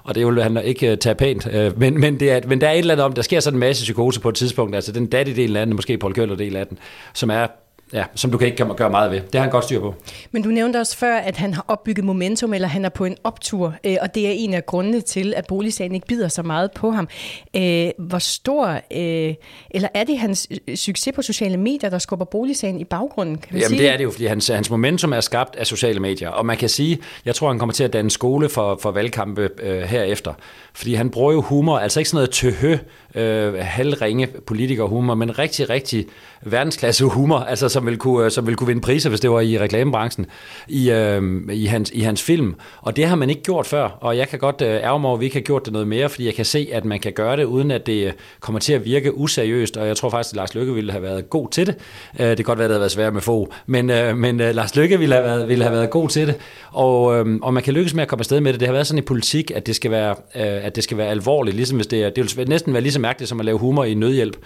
Og 0.05 0.15
det 0.15 0.27
vil 0.27 0.43
han 0.43 0.65
ikke 0.65 0.97
tage 0.97 1.15
pænt. 1.15 1.49
Men, 1.79 2.01
men, 2.01 2.21
det 2.21 2.33
er, 2.33 2.41
men 2.47 2.61
der 2.61 2.69
er 2.69 2.73
et 2.73 2.79
eller 2.79 2.95
andet 2.95 3.05
om, 3.05 3.13
der 3.13 3.23
sker 3.23 3.41
sådan 3.41 3.57
en 3.57 3.61
masse 3.61 3.83
psykose 3.83 4.21
på 4.21 4.29
et 4.29 4.35
tidspunkt. 4.35 4.75
Altså 4.75 4.93
den 4.93 5.07
daddy-del 5.07 5.57
af 5.57 5.67
den, 5.67 5.77
måske 5.77 5.99
Paul 5.99 6.15
Køller 6.15 6.37
del 6.37 6.57
af 6.57 6.67
den, 6.67 6.79
som 7.13 7.31
er 7.31 7.47
ja, 7.93 8.05
som 8.15 8.31
du 8.31 8.39
kan 8.39 8.47
ikke 8.47 8.65
gøre 8.77 8.91
meget 8.91 9.11
ved. 9.11 9.21
Det 9.21 9.35
har 9.35 9.41
han 9.41 9.51
godt 9.51 9.65
styr 9.65 9.81
på. 9.81 9.95
Men 10.31 10.43
du 10.43 10.49
nævnte 10.49 10.77
også 10.77 10.97
før, 10.97 11.17
at 11.17 11.37
han 11.37 11.55
har 11.55 11.65
opbygget 11.69 12.05
momentum, 12.05 12.55
eller 12.55 12.69
han 12.69 12.85
er 12.85 12.89
på 12.89 13.05
en 13.05 13.17
optur, 13.25 13.75
øh, 13.85 13.97
og 14.01 14.15
det 14.15 14.27
er 14.29 14.33
en 14.33 14.55
af 14.55 14.67
grundene 14.67 15.01
til, 15.01 15.35
at 15.37 15.47
boligsagen 15.47 15.95
ikke 15.95 16.07
bider 16.07 16.29
så 16.29 16.43
meget 16.43 16.73
på 16.73 16.91
ham. 16.91 17.09
Øh, 17.57 17.91
hvor 17.99 18.19
stor, 18.19 18.67
øh, 18.69 19.35
eller 19.71 19.89
er 19.95 20.05
det 20.05 20.19
hans 20.19 20.49
succes 20.75 21.15
på 21.15 21.23
sociale 21.23 21.57
medier, 21.57 21.91
der 21.91 21.99
skubber 21.99 22.25
boligsagen 22.25 22.81
i 22.81 22.85
baggrunden? 22.85 23.39
Kan 23.39 23.59
Jamen 23.59 23.79
det 23.79 23.89
er 23.89 23.97
det 23.97 24.05
jo, 24.05 24.11
fordi 24.11 24.27
hans, 24.27 24.49
hans 24.49 24.71
momentum 24.71 25.13
er 25.13 25.21
skabt 25.21 25.57
af 25.57 25.67
sociale 25.67 26.01
medier, 26.01 26.29
og 26.29 26.47
man 26.47 26.57
kan 26.57 26.69
sige, 26.69 26.99
jeg 27.25 27.35
tror, 27.35 27.49
han 27.49 27.59
kommer 27.59 27.73
til 27.73 27.85
at 27.85 27.93
danne 27.93 28.11
skole 28.11 28.49
for, 28.49 28.79
for 28.83 28.91
valgkampe 28.91 29.49
øh, 29.63 29.83
herefter, 29.83 30.35
fordi 30.75 30.95
han 30.95 31.11
bruger 31.11 31.33
jo 31.33 31.41
humor, 31.41 31.79
altså 31.79 32.01
ikke 32.01 32.11
sådan 32.11 32.17
noget 32.17 32.31
tøhø, 32.31 32.79
øh, 33.15 33.55
halvringe 33.55 34.27
politikerhumor, 34.27 35.15
men 35.15 35.39
rigtig, 35.39 35.71
rigtig 35.71 36.07
verdensklasse 36.43 37.05
humor, 37.05 37.39
altså 37.39 37.69
som 37.69 37.82
vil 37.87 37.97
kunne, 37.97 38.25
øh, 38.25 38.31
som 38.31 38.47
vil 38.47 38.57
kunne 38.57 38.67
vinde 38.67 38.81
priser, 38.81 39.09
hvis 39.09 39.21
det 39.21 39.31
var 39.31 39.41
i 39.41 39.59
reklamebranchen, 39.59 40.27
i, 40.69 40.91
øh, 40.91 41.23
i, 41.53 41.67
hans, 41.67 41.91
i 41.95 42.01
hans 42.01 42.23
film. 42.23 42.55
Og 42.81 42.97
det 42.97 43.07
har 43.07 43.17
man 43.17 43.31
ikke 43.31 43.43
gjort 43.43 43.67
før, 43.67 43.99
og 44.01 44.17
jeg 44.17 44.29
kan 44.29 44.39
godt 44.39 44.63
øh, 44.63 44.69
ærge 44.69 45.01
mig 45.01 45.09
over, 45.09 45.17
at 45.17 45.21
vi 45.21 45.25
ikke 45.25 45.37
har 45.37 45.43
gjort 45.43 45.65
det 45.65 45.73
noget 45.73 45.89
mere, 45.89 46.09
fordi 46.09 46.27
jeg 46.27 46.35
kan 46.35 46.45
se, 46.45 46.69
at 46.73 46.85
man 46.85 47.01
kan 47.01 47.13
gøre 47.13 47.37
det, 47.37 47.45
uden 47.45 47.71
at 47.71 47.87
det 47.87 48.07
øh, 48.07 48.13
kommer 48.41 48.59
til 48.59 48.73
at 48.73 48.85
virke 48.85 49.17
useriøst, 49.17 49.77
og 49.77 49.87
jeg 49.87 49.97
tror 49.97 50.11
faktisk, 50.11 50.33
at 50.33 50.37
Lars 50.37 50.55
Lykke 50.55 50.75
ville 50.75 50.93
have 50.93 51.03
været 51.03 51.31
god 51.31 51.49
til 51.49 51.67
det. 51.67 51.75
Øh, 52.21 52.27
det 52.27 52.37
kan 52.37 52.45
godt 52.45 52.59
være, 52.59 52.65
at 52.65 52.69
det 52.69 52.75
havde 52.75 52.81
været 52.81 52.93
svært 52.93 53.13
med 53.13 53.23
få, 53.23 53.53
men, 53.67 53.91
øh, 53.91 54.17
men 54.17 54.41
øh, 54.41 54.55
Lars 54.55 54.77
Lykke 54.77 54.99
ville 54.99 55.15
have, 55.15 55.25
været, 55.25 55.49
ville 55.49 55.65
have 55.65 55.77
været 55.77 55.91
god 55.91 56.09
til 56.09 56.27
det, 56.27 56.35
og, 56.73 57.19
øh, 57.19 57.39
og 57.43 57.55
man 57.55 57.63
kan 57.63 57.75
lykkes 57.75 57.95
med 57.95 58.03
at 58.03 58.09
komme 58.09 58.21
afsted 58.21 58.41
med 58.41 58.53
det. 58.53 58.61
Det 58.61 58.69
har 58.69 58.73
været 58.73 58.87
sådan 58.87 58.99
i 58.99 59.07
politik, 59.07 59.51
at 59.55 59.67
det 59.67 59.77
skal 59.77 59.91
være, 59.91 60.11
øh, 60.11 60.65
at 60.67 60.77
det 60.77 60.85
skal 60.85 60.97
være 60.97 61.09
alvorligt, 61.09 61.57
ligesom 61.57 61.77
hvis 61.77 61.87
det 61.87 62.03
er, 62.03 62.11
det 62.11 62.37
vil 62.37 62.49
næsten 62.49 62.73
være 62.73 62.83
lige 62.83 62.93
så 62.93 63.01
mærkeligt 63.01 63.29
som 63.29 63.41
at 63.41 63.47
lave 63.47 63.59
humor 63.59 63.85
i 63.85 63.95
nødhjælp. 63.95 64.37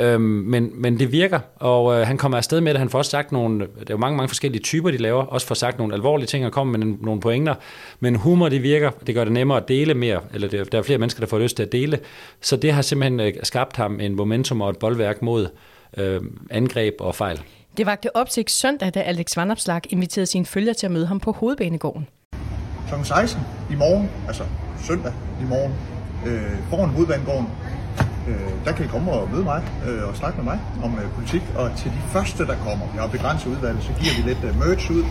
Øh, 0.00 0.20
men, 0.20 0.70
men 0.74 0.98
det 0.98 1.12
virker, 1.12 1.40
og 1.56 2.00
øh, 2.00 2.06
han 2.06 2.18
kommer 2.18 2.38
afsted 2.38 2.60
med 2.60 2.74
det. 2.74 2.80
Han 2.86 2.90
får 2.90 2.98
også 2.98 3.10
sagt 3.10 3.32
nogle, 3.32 3.60
der 3.60 3.66
er 3.80 3.84
jo 3.90 3.96
mange, 3.96 4.16
mange 4.16 4.28
forskellige 4.28 4.62
typer, 4.62 4.90
de 4.90 4.96
laver, 4.96 5.24
også 5.24 5.46
får 5.46 5.54
sagt 5.54 5.78
nogle 5.78 5.94
alvorlige 5.94 6.26
ting 6.26 6.46
og 6.46 6.52
kommer 6.52 6.78
med 6.78 6.86
nogle 7.00 7.20
pointer. 7.20 7.54
Men 8.00 8.16
humor, 8.16 8.48
det 8.48 8.62
virker, 8.62 8.90
det 9.06 9.14
gør 9.14 9.24
det 9.24 9.32
nemmere 9.32 9.58
at 9.58 9.68
dele 9.68 9.94
mere, 9.94 10.20
eller 10.34 10.48
det, 10.48 10.72
der 10.72 10.78
er 10.78 10.82
flere 10.82 10.98
mennesker, 10.98 11.20
der 11.20 11.26
får 11.26 11.38
lyst 11.38 11.56
til 11.56 11.62
at 11.62 11.72
dele. 11.72 11.98
Så 12.40 12.56
det 12.56 12.72
har 12.72 12.82
simpelthen 12.82 13.20
øh, 13.20 13.32
skabt 13.42 13.76
ham 13.76 14.00
en 14.00 14.14
momentum 14.14 14.60
og 14.60 14.70
et 14.70 14.78
boldværk 14.78 15.22
mod 15.22 15.48
øh, 15.96 16.20
angreb 16.50 16.94
og 17.00 17.14
fejl. 17.14 17.40
Det 17.76 17.86
vagte 17.86 18.16
opsigt 18.16 18.50
søndag, 18.50 18.94
da 18.94 19.00
Alex 19.00 19.36
Vandopslag 19.36 19.80
inviterede 19.90 20.26
sine 20.26 20.46
følgere 20.46 20.74
til 20.74 20.86
at 20.86 20.92
møde 20.92 21.06
ham 21.06 21.20
på 21.20 21.32
Hovedbanegården. 21.32 22.06
Kl. 22.88 22.94
16 23.04 23.40
i 23.70 23.74
morgen, 23.74 24.10
altså 24.26 24.42
søndag 24.86 25.12
i 25.42 25.44
morgen, 25.44 25.72
øh, 26.26 26.70
foran 26.70 26.90
Hovedbanegården, 26.90 27.46
øh, 28.28 28.50
der 28.64 28.72
kan 28.72 28.84
I 28.84 28.88
komme 28.88 29.12
og 29.12 29.30
møde 29.32 29.44
mig 29.44 29.62
øh, 29.86 30.08
og 30.08 30.16
snakke 30.16 30.36
med 30.36 30.44
mig 30.44 30.58
om 30.84 30.98
øh, 30.98 31.10
politik. 31.10 31.42
Og 31.56 31.66
til 31.76 31.90
de 31.90 32.02
første, 32.14 32.46
der 32.46 32.56
kommer, 32.66 32.86
vi 32.92 32.98
har 32.98 33.06
begrænset 33.06 33.50
udvalget, 33.50 33.82
så 33.82 33.92
giver 34.00 34.14
vi 34.16 34.22
lidt 34.30 34.44
øh, 34.44 34.58
merch 34.58 34.90
ud. 34.90 35.04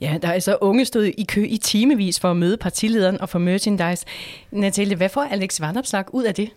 Ja, 0.00 0.14
der 0.22 0.28
er 0.28 0.32
altså 0.32 0.56
unge 0.60 0.84
stod 0.84 1.04
i 1.04 1.24
kø 1.28 1.44
i 1.48 1.56
timevis 1.56 2.20
for 2.20 2.30
at 2.30 2.36
møde 2.36 2.56
partilederen 2.56 3.20
og 3.20 3.28
for 3.28 3.38
merchandise. 3.38 4.04
Natalie, 4.50 4.96
hvad 4.96 5.08
får 5.08 5.26
Alex 5.30 5.60
Vandopslag 5.60 6.14
ud 6.14 6.24
af 6.24 6.34
det? 6.34 6.50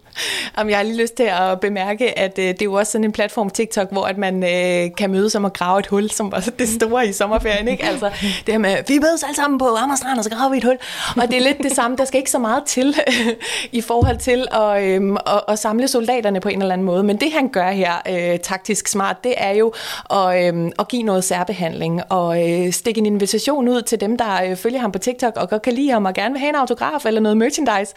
Jamen, 0.58 0.70
jeg 0.70 0.78
har 0.78 0.84
lige 0.84 1.02
lyst 1.02 1.14
til 1.14 1.24
at 1.24 1.60
bemærke, 1.60 2.20
at 2.20 2.40
øh, 2.40 2.46
det 2.46 2.62
er 2.62 2.66
jo 2.66 2.74
også 2.74 2.92
sådan 2.92 3.06
en 3.06 3.12
platform 3.12 3.50
TikTok, 3.50 3.92
hvor 3.92 4.06
at 4.06 4.18
man 4.18 4.44
øh, 4.44 4.96
kan 4.98 5.12
mødes 5.12 5.36
om 5.36 5.46
at 5.46 5.54
grave 5.54 5.80
et 5.80 5.88
hul, 5.88 6.10
som 6.10 6.32
var 6.32 6.50
det 6.60 6.70
store 6.70 7.08
i 7.08 7.14
sommerferien. 7.14 7.68
Ikke? 7.68 7.86
Altså, 7.86 8.10
det 8.46 8.54
her 8.54 8.58
med, 8.58 8.78
vi 8.88 9.00
mødes 9.00 9.24
alle 9.24 9.36
sammen 9.36 9.60
på 9.60 9.66
Amagerstrand, 9.66 10.18
og 10.18 10.24
så 10.24 10.30
graver 10.30 10.52
vi 10.52 10.58
et 10.58 10.64
hul. 10.64 10.78
Og 11.18 11.28
det 11.28 11.38
er 11.38 11.42
lidt 11.42 11.58
det 11.58 11.72
samme. 11.72 11.98
Der 11.98 12.06
skal 12.06 12.18
ikke 12.18 12.32
så 12.32 12.40
meget 12.40 12.64
til 12.66 12.96
i 13.72 13.82
forhold 13.82 14.18
til 14.18 14.48
at, 14.52 14.84
øh, 14.84 15.18
at, 15.28 15.42
at 15.48 15.60
samle 15.60 15.88
soldaterne 15.88 16.40
på 16.40 16.50
en 16.50 16.62
eller 16.62 16.74
anden 16.74 16.86
måde. 16.86 17.04
Men 17.04 17.18
det, 17.18 17.32
han 17.32 17.50
gør 17.50 17.72
her 17.72 17.94
øh, 18.10 18.40
taktisk 18.40 18.88
smart, 18.88 19.24
det 19.24 19.34
er 19.38 19.52
jo 19.52 19.74
at, 20.10 20.56
øh, 20.56 20.72
at 20.80 20.88
give 20.88 21.04
noget 21.04 21.24
særbehandling 21.24 22.02
og 22.10 22.52
øh, 22.52 22.72
stikke 22.72 23.00
en 23.00 23.06
invitation 23.06 23.31
ud 23.60 23.82
til 23.82 24.00
dem, 24.00 24.18
der 24.18 24.44
øh, 24.44 24.56
følger 24.56 24.80
ham 24.80 24.92
på 24.92 25.00
TikTok 25.00 25.38
og 25.38 25.50
godt 25.50 25.62
kan 25.62 25.74
lide 25.74 25.90
ham 25.90 26.06
og 26.06 26.14
gerne 26.14 26.34
vil 26.34 26.40
have 26.40 26.50
en 26.50 26.56
autograf 26.56 27.06
eller 27.06 27.22
noget 27.22 27.38
merchandise. 27.38 27.94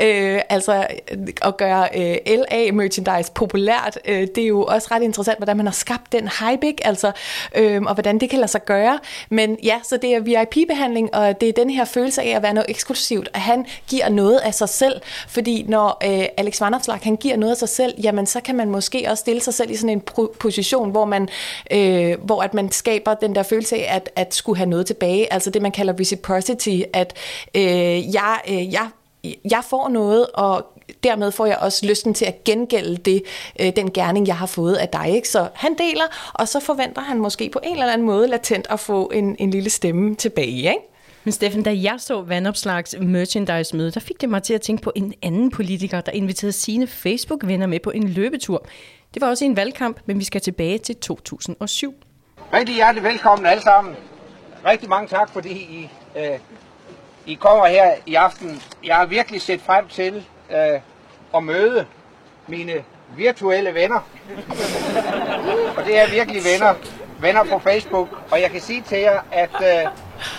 Øh, 0.00 0.40
altså 0.48 0.86
øh, 1.12 1.18
at 1.42 1.56
gøre 1.56 1.88
øh, 1.96 2.16
LA-merchandise 2.26 3.32
populært, 3.32 3.98
øh, 4.04 4.20
det 4.34 4.38
er 4.38 4.46
jo 4.46 4.64
også 4.64 4.88
ret 4.90 5.02
interessant, 5.02 5.38
hvordan 5.38 5.56
man 5.56 5.66
har 5.66 5.72
skabt 5.72 6.12
den 6.12 6.28
hype, 6.28 6.66
ikke? 6.66 6.86
Altså, 6.86 7.12
øh, 7.54 7.82
og 7.82 7.94
hvordan 7.94 8.18
det 8.18 8.30
kan 8.30 8.38
lade 8.38 8.50
sig 8.50 8.64
gøre. 8.64 8.98
Men 9.30 9.58
ja, 9.62 9.80
så 9.84 9.96
det 9.96 10.14
er 10.14 10.20
VIP-behandling, 10.20 11.14
og 11.14 11.40
det 11.40 11.48
er 11.48 11.52
den 11.52 11.70
her 11.70 11.84
følelse 11.84 12.22
af 12.22 12.36
at 12.36 12.42
være 12.42 12.54
noget 12.54 12.70
eksklusivt, 12.70 13.28
at 13.34 13.40
han 13.40 13.66
giver 13.88 14.08
noget 14.08 14.38
af 14.38 14.54
sig 14.54 14.68
selv, 14.68 15.00
fordi 15.28 15.64
når 15.68 15.98
øh, 16.04 16.26
Alex 16.36 16.60
Vanderslag, 16.60 16.98
han 17.02 17.16
giver 17.16 17.36
noget 17.36 17.50
af 17.52 17.56
sig 17.56 17.68
selv, 17.68 17.94
jamen 18.02 18.26
så 18.26 18.40
kan 18.40 18.56
man 18.56 18.70
måske 18.70 19.06
også 19.10 19.20
stille 19.20 19.40
sig 19.40 19.54
selv 19.54 19.70
i 19.70 19.76
sådan 19.76 19.90
en 19.90 20.02
position, 20.40 20.90
hvor 20.90 21.04
man, 21.04 21.28
øh, 21.70 22.14
hvor 22.24 22.42
at 22.42 22.54
man 22.54 22.72
skaber 22.72 23.14
den 23.14 23.34
der 23.34 23.42
følelse 23.42 23.76
af 23.76 23.96
at, 23.96 24.10
at 24.16 24.34
skulle 24.34 24.56
have 24.56 24.68
noget 24.76 24.86
tilbage, 24.86 25.32
altså 25.32 25.50
det 25.50 25.62
man 25.62 25.72
kalder 25.72 25.94
reciprocity, 26.00 26.80
at 26.92 27.16
øh, 27.54 28.14
jeg, 28.14 28.40
øh, 28.48 28.72
jeg 28.72 28.88
jeg 29.50 29.62
får 29.70 29.88
noget, 29.88 30.26
og 30.34 30.66
dermed 31.02 31.32
får 31.32 31.46
jeg 31.46 31.58
også 31.58 31.86
lysten 31.86 32.14
til 32.14 32.24
at 32.24 32.44
gengælde 32.44 32.96
det, 32.96 33.22
øh, 33.60 33.72
den 33.76 33.90
gerning, 33.90 34.26
jeg 34.26 34.36
har 34.36 34.46
fået 34.46 34.74
af 34.74 34.88
dig. 34.88 35.10
Ikke? 35.10 35.28
Så 35.28 35.48
han 35.54 35.74
deler, 35.78 36.32
og 36.34 36.48
så 36.48 36.60
forventer 36.60 37.02
han 37.02 37.18
måske 37.18 37.50
på 37.50 37.60
en 37.64 37.72
eller 37.72 37.92
anden 37.92 38.06
måde 38.06 38.28
latent 38.28 38.66
at 38.70 38.80
få 38.80 39.10
en, 39.14 39.36
en 39.38 39.50
lille 39.50 39.70
stemme 39.70 40.14
tilbage. 40.14 40.56
Ikke? 40.56 40.78
Men 41.24 41.32
Steffen, 41.32 41.62
da 41.62 41.70
jeg 41.82 41.94
så 41.98 42.22
Vandopslags 42.22 42.94
merchandise-møde, 43.00 43.90
der 43.90 44.00
fik 44.00 44.20
det 44.20 44.28
mig 44.28 44.42
til 44.42 44.54
at 44.54 44.60
tænke 44.60 44.82
på 44.82 44.92
en 44.94 45.14
anden 45.22 45.50
politiker, 45.50 46.00
der 46.00 46.12
inviterede 46.12 46.52
sine 46.52 46.86
Facebook-venner 46.86 47.66
med 47.66 47.80
på 47.80 47.90
en 47.90 48.08
løbetur. 48.08 48.66
Det 49.14 49.22
var 49.22 49.28
også 49.28 49.44
en 49.44 49.56
valgkamp, 49.56 50.00
men 50.06 50.18
vi 50.18 50.24
skal 50.24 50.40
tilbage 50.40 50.78
til 50.78 50.96
2007. 50.96 51.94
Rigtig 52.54 52.74
hjertelig 52.74 53.04
velkommen 53.04 53.46
alle 53.46 53.62
sammen. 53.62 53.94
Rigtig 54.66 54.88
mange 54.88 55.08
tak, 55.08 55.30
fordi 55.32 55.50
I, 55.50 55.90
øh, 56.16 56.38
I 57.26 57.34
kommer 57.34 57.66
her 57.66 57.94
i 58.06 58.14
aften. 58.14 58.62
Jeg 58.84 58.96
har 58.96 59.06
virkelig 59.06 59.42
set 59.42 59.60
frem 59.60 59.88
til 59.88 60.24
øh, 60.50 60.80
at 61.34 61.42
møde 61.42 61.86
mine 62.46 62.84
virtuelle 63.16 63.74
venner. 63.74 64.08
Og 65.76 65.84
det 65.84 65.98
er 65.98 66.10
virkelig 66.10 66.42
venner. 66.52 66.74
Venner 67.20 67.44
på 67.44 67.58
Facebook. 67.58 68.08
Og 68.30 68.40
jeg 68.40 68.50
kan 68.50 68.60
sige 68.60 68.82
til 68.82 68.98
jer, 68.98 69.20
at 69.32 69.50
øh, 69.60 69.90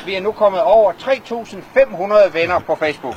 vi 0.06 0.16
er 0.16 0.22
nu 0.22 0.32
kommet 0.32 0.62
over 0.62 0.92
3.500 0.94 2.34
venner 2.34 2.60
på 2.60 2.76
Facebook. 2.76 3.16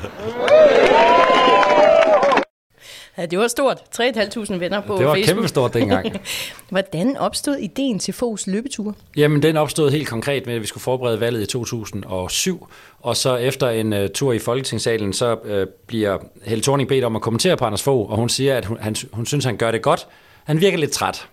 Ja, 3.20 3.26
det 3.26 3.38
var 3.38 3.48
stort. 3.48 3.78
3.500 4.00 4.54
venner 4.54 4.80
på 4.80 4.96
Det 4.96 5.06
var 5.06 5.14
Facebook. 5.14 5.36
kæmpe 5.36 5.48
stort 5.48 5.74
dengang. 5.74 6.20
Hvordan 6.68 7.16
opstod 7.16 7.56
ideen 7.56 7.98
til 7.98 8.14
Fogs 8.14 8.46
løbetur? 8.46 8.96
Jamen, 9.16 9.42
den 9.42 9.56
opstod 9.56 9.90
helt 9.90 10.08
konkret 10.08 10.46
med, 10.46 10.54
at 10.54 10.60
vi 10.62 10.66
skulle 10.66 10.82
forberede 10.82 11.20
valget 11.20 11.42
i 11.42 11.46
2007, 11.46 12.66
og 13.00 13.16
så 13.16 13.36
efter 13.36 13.68
en 13.68 13.92
uh, 13.92 13.98
tur 14.14 14.32
i 14.32 14.38
Folketingssalen, 14.38 15.12
så 15.12 15.36
uh, 15.44 15.72
bliver 15.86 16.18
Helle 16.44 16.62
Thorning 16.62 16.88
bedt 16.88 17.04
om 17.04 17.16
at 17.16 17.22
kommentere 17.22 17.56
på 17.56 17.64
Anders 17.64 17.82
Fogh, 17.82 18.10
og 18.10 18.16
hun 18.16 18.28
siger, 18.28 18.56
at 18.56 18.64
hun, 18.64 18.78
han, 18.80 18.96
hun 19.12 19.26
synes, 19.26 19.44
han 19.44 19.56
gør 19.56 19.70
det 19.70 19.82
godt. 19.82 20.06
Han 20.44 20.60
virker 20.60 20.78
lidt 20.78 20.90
træt. 20.90 21.28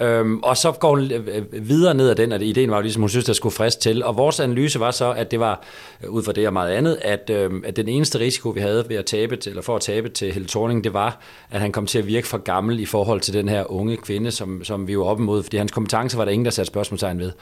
Øhm, 0.00 0.40
og 0.42 0.56
så 0.56 0.72
går 0.72 0.90
hun 0.90 1.12
øh, 1.12 1.28
øh, 1.52 1.68
videre 1.68 1.94
ned 1.94 2.10
ad 2.10 2.14
den, 2.14 2.32
at 2.32 2.42
ideen 2.42 2.70
var 2.70 2.76
jo 2.76 2.82
ligesom, 2.82 3.02
hun 3.02 3.08
synes, 3.08 3.24
der 3.24 3.32
skulle 3.32 3.54
frisk 3.54 3.80
til. 3.80 4.04
Og 4.04 4.16
vores 4.16 4.40
analyse 4.40 4.80
var 4.80 4.90
så, 4.90 5.12
at 5.12 5.30
det 5.30 5.40
var, 5.40 5.62
øh, 6.04 6.10
ud 6.10 6.22
fra 6.22 6.32
det 6.32 6.46
og 6.46 6.52
meget 6.52 6.72
andet, 6.72 6.98
at, 7.02 7.30
øhm, 7.30 7.62
at 7.66 7.76
den 7.76 7.88
eneste 7.88 8.18
risiko, 8.18 8.48
vi 8.48 8.60
havde 8.60 8.84
ved 8.88 8.96
at 8.96 9.04
tabe, 9.04 9.36
til, 9.36 9.50
eller 9.50 9.62
for 9.62 9.76
at 9.76 9.82
tabe 9.82 10.08
til 10.08 10.32
Helle 10.32 10.48
Thorning, 10.48 10.84
det 10.84 10.92
var, 10.92 11.20
at 11.50 11.60
han 11.60 11.72
kom 11.72 11.86
til 11.86 11.98
at 11.98 12.06
virke 12.06 12.26
for 12.26 12.38
gammel 12.38 12.80
i 12.80 12.86
forhold 12.86 13.20
til 13.20 13.34
den 13.34 13.48
her 13.48 13.72
unge 13.72 13.96
kvinde, 13.96 14.30
som, 14.30 14.64
som 14.64 14.88
vi 14.88 14.98
var 14.98 15.04
op 15.04 15.20
imod, 15.20 15.42
fordi 15.42 15.56
hans 15.56 15.72
kompetencer 15.72 16.18
var 16.18 16.24
der 16.24 16.32
ingen, 16.32 16.44
der 16.44 16.50
satte 16.50 16.66
spørgsmålstegn 16.66 17.18
ved. 17.18 17.32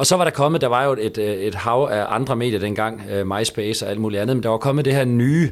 Og 0.00 0.06
så 0.06 0.16
var 0.16 0.24
der 0.24 0.30
kommet, 0.30 0.60
der 0.60 0.66
var 0.66 0.84
jo 0.84 0.96
et, 1.00 1.18
et 1.18 1.54
hav 1.54 1.88
af 1.92 2.06
andre 2.08 2.36
medier 2.36 2.58
dengang, 2.58 3.02
MySpace 3.24 3.86
og 3.86 3.90
alt 3.90 4.00
muligt 4.00 4.22
andet, 4.22 4.36
men 4.36 4.42
der 4.42 4.48
var 4.48 4.56
kommet 4.56 4.84
det 4.84 4.94
her 4.94 5.04
nye 5.04 5.50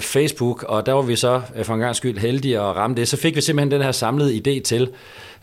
Facebook, 0.00 0.62
og 0.62 0.86
der 0.86 0.92
var 0.92 1.02
vi 1.02 1.16
så 1.16 1.42
for 1.62 1.74
en 1.74 1.80
gang 1.80 1.96
skyld 1.96 2.18
heldige 2.18 2.58
at 2.58 2.76
ramme 2.76 2.96
det. 2.96 3.08
Så 3.08 3.16
fik 3.16 3.36
vi 3.36 3.40
simpelthen 3.40 3.70
den 3.70 3.82
her 3.82 3.92
samlede 3.92 4.34
idé 4.36 4.62
til, 4.62 4.90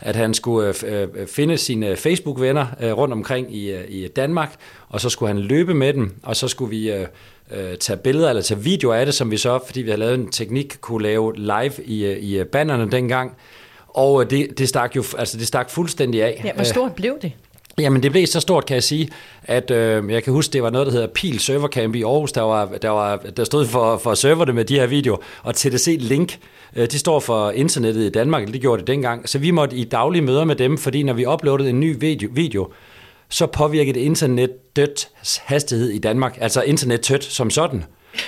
at 0.00 0.16
han 0.16 0.34
skulle 0.34 0.74
finde 1.26 1.58
sine 1.58 1.96
Facebook-venner 1.96 2.66
rundt 2.92 3.12
omkring 3.12 3.56
i, 3.56 3.84
i 3.84 4.08
Danmark, 4.08 4.54
og 4.88 5.00
så 5.00 5.08
skulle 5.08 5.32
han 5.32 5.42
løbe 5.42 5.74
med 5.74 5.92
dem, 5.92 6.14
og 6.22 6.36
så 6.36 6.48
skulle 6.48 6.70
vi 6.70 6.92
tage 7.80 7.96
billeder 7.96 8.28
eller 8.28 8.42
tage 8.42 8.60
videoer 8.60 8.94
af 8.94 9.06
det, 9.06 9.14
som 9.14 9.30
vi 9.30 9.36
så, 9.36 9.58
fordi 9.66 9.82
vi 9.82 9.90
havde 9.90 10.00
lavet 10.00 10.14
en 10.14 10.30
teknik, 10.30 10.76
kunne 10.80 11.02
lave 11.02 11.36
live 11.36 11.84
i, 11.84 12.12
i 12.12 12.44
bannerne 12.44 12.90
dengang. 12.90 13.36
Og 13.88 14.30
det, 14.30 14.58
det, 14.58 14.68
stak 14.68 14.96
jo 14.96 15.04
altså 15.18 15.38
det 15.38 15.46
stak 15.46 15.70
fuldstændig 15.70 16.22
af. 16.22 16.40
Ja, 16.44 16.52
hvor 16.52 16.64
stort 16.64 16.94
blev 16.94 17.18
det? 17.22 17.32
Jamen, 17.80 18.02
det 18.02 18.10
blev 18.10 18.26
så 18.26 18.40
stort, 18.40 18.66
kan 18.66 18.74
jeg 18.74 18.82
sige, 18.82 19.08
at 19.42 19.70
øh, 19.70 20.10
jeg 20.10 20.22
kan 20.22 20.32
huske, 20.32 20.52
det 20.52 20.62
var 20.62 20.70
noget, 20.70 20.86
der 20.86 20.92
hedder 20.92 21.06
Pil 21.06 21.40
Servercamp 21.40 21.94
i 21.94 22.02
Aarhus, 22.02 22.32
der, 22.32 22.42
var, 22.42 22.66
der, 22.66 22.88
var, 22.88 23.16
der 23.16 23.44
stod 23.44 23.66
for, 23.66 23.98
for 23.98 24.14
serverne 24.14 24.52
med 24.52 24.64
de 24.64 24.74
her 24.74 24.86
videoer, 24.86 25.18
og 25.42 25.54
TDC 25.54 25.96
Link, 26.00 26.38
øh, 26.76 26.86
de 26.90 26.98
står 26.98 27.20
for 27.20 27.50
internettet 27.50 28.02
i 28.02 28.10
Danmark, 28.10 28.46
det 28.46 28.60
gjorde 28.60 28.80
det 28.80 28.86
dengang, 28.86 29.28
så 29.28 29.38
vi 29.38 29.50
måtte 29.50 29.76
i 29.76 29.84
daglige 29.84 30.22
møder 30.22 30.44
med 30.44 30.56
dem, 30.56 30.78
fordi 30.78 31.02
når 31.02 31.12
vi 31.12 31.26
uploadede 31.26 31.70
en 31.70 31.80
ny 31.80 31.96
video, 32.00 32.28
video 32.32 32.68
så 33.28 33.46
påvirkede 33.46 34.00
internet 34.00 34.50
dødt 34.76 35.08
hastighed 35.44 35.90
i 35.90 35.98
Danmark, 35.98 36.38
altså 36.40 36.62
internettøt 36.62 37.24
som 37.24 37.50
sådan 37.50 37.84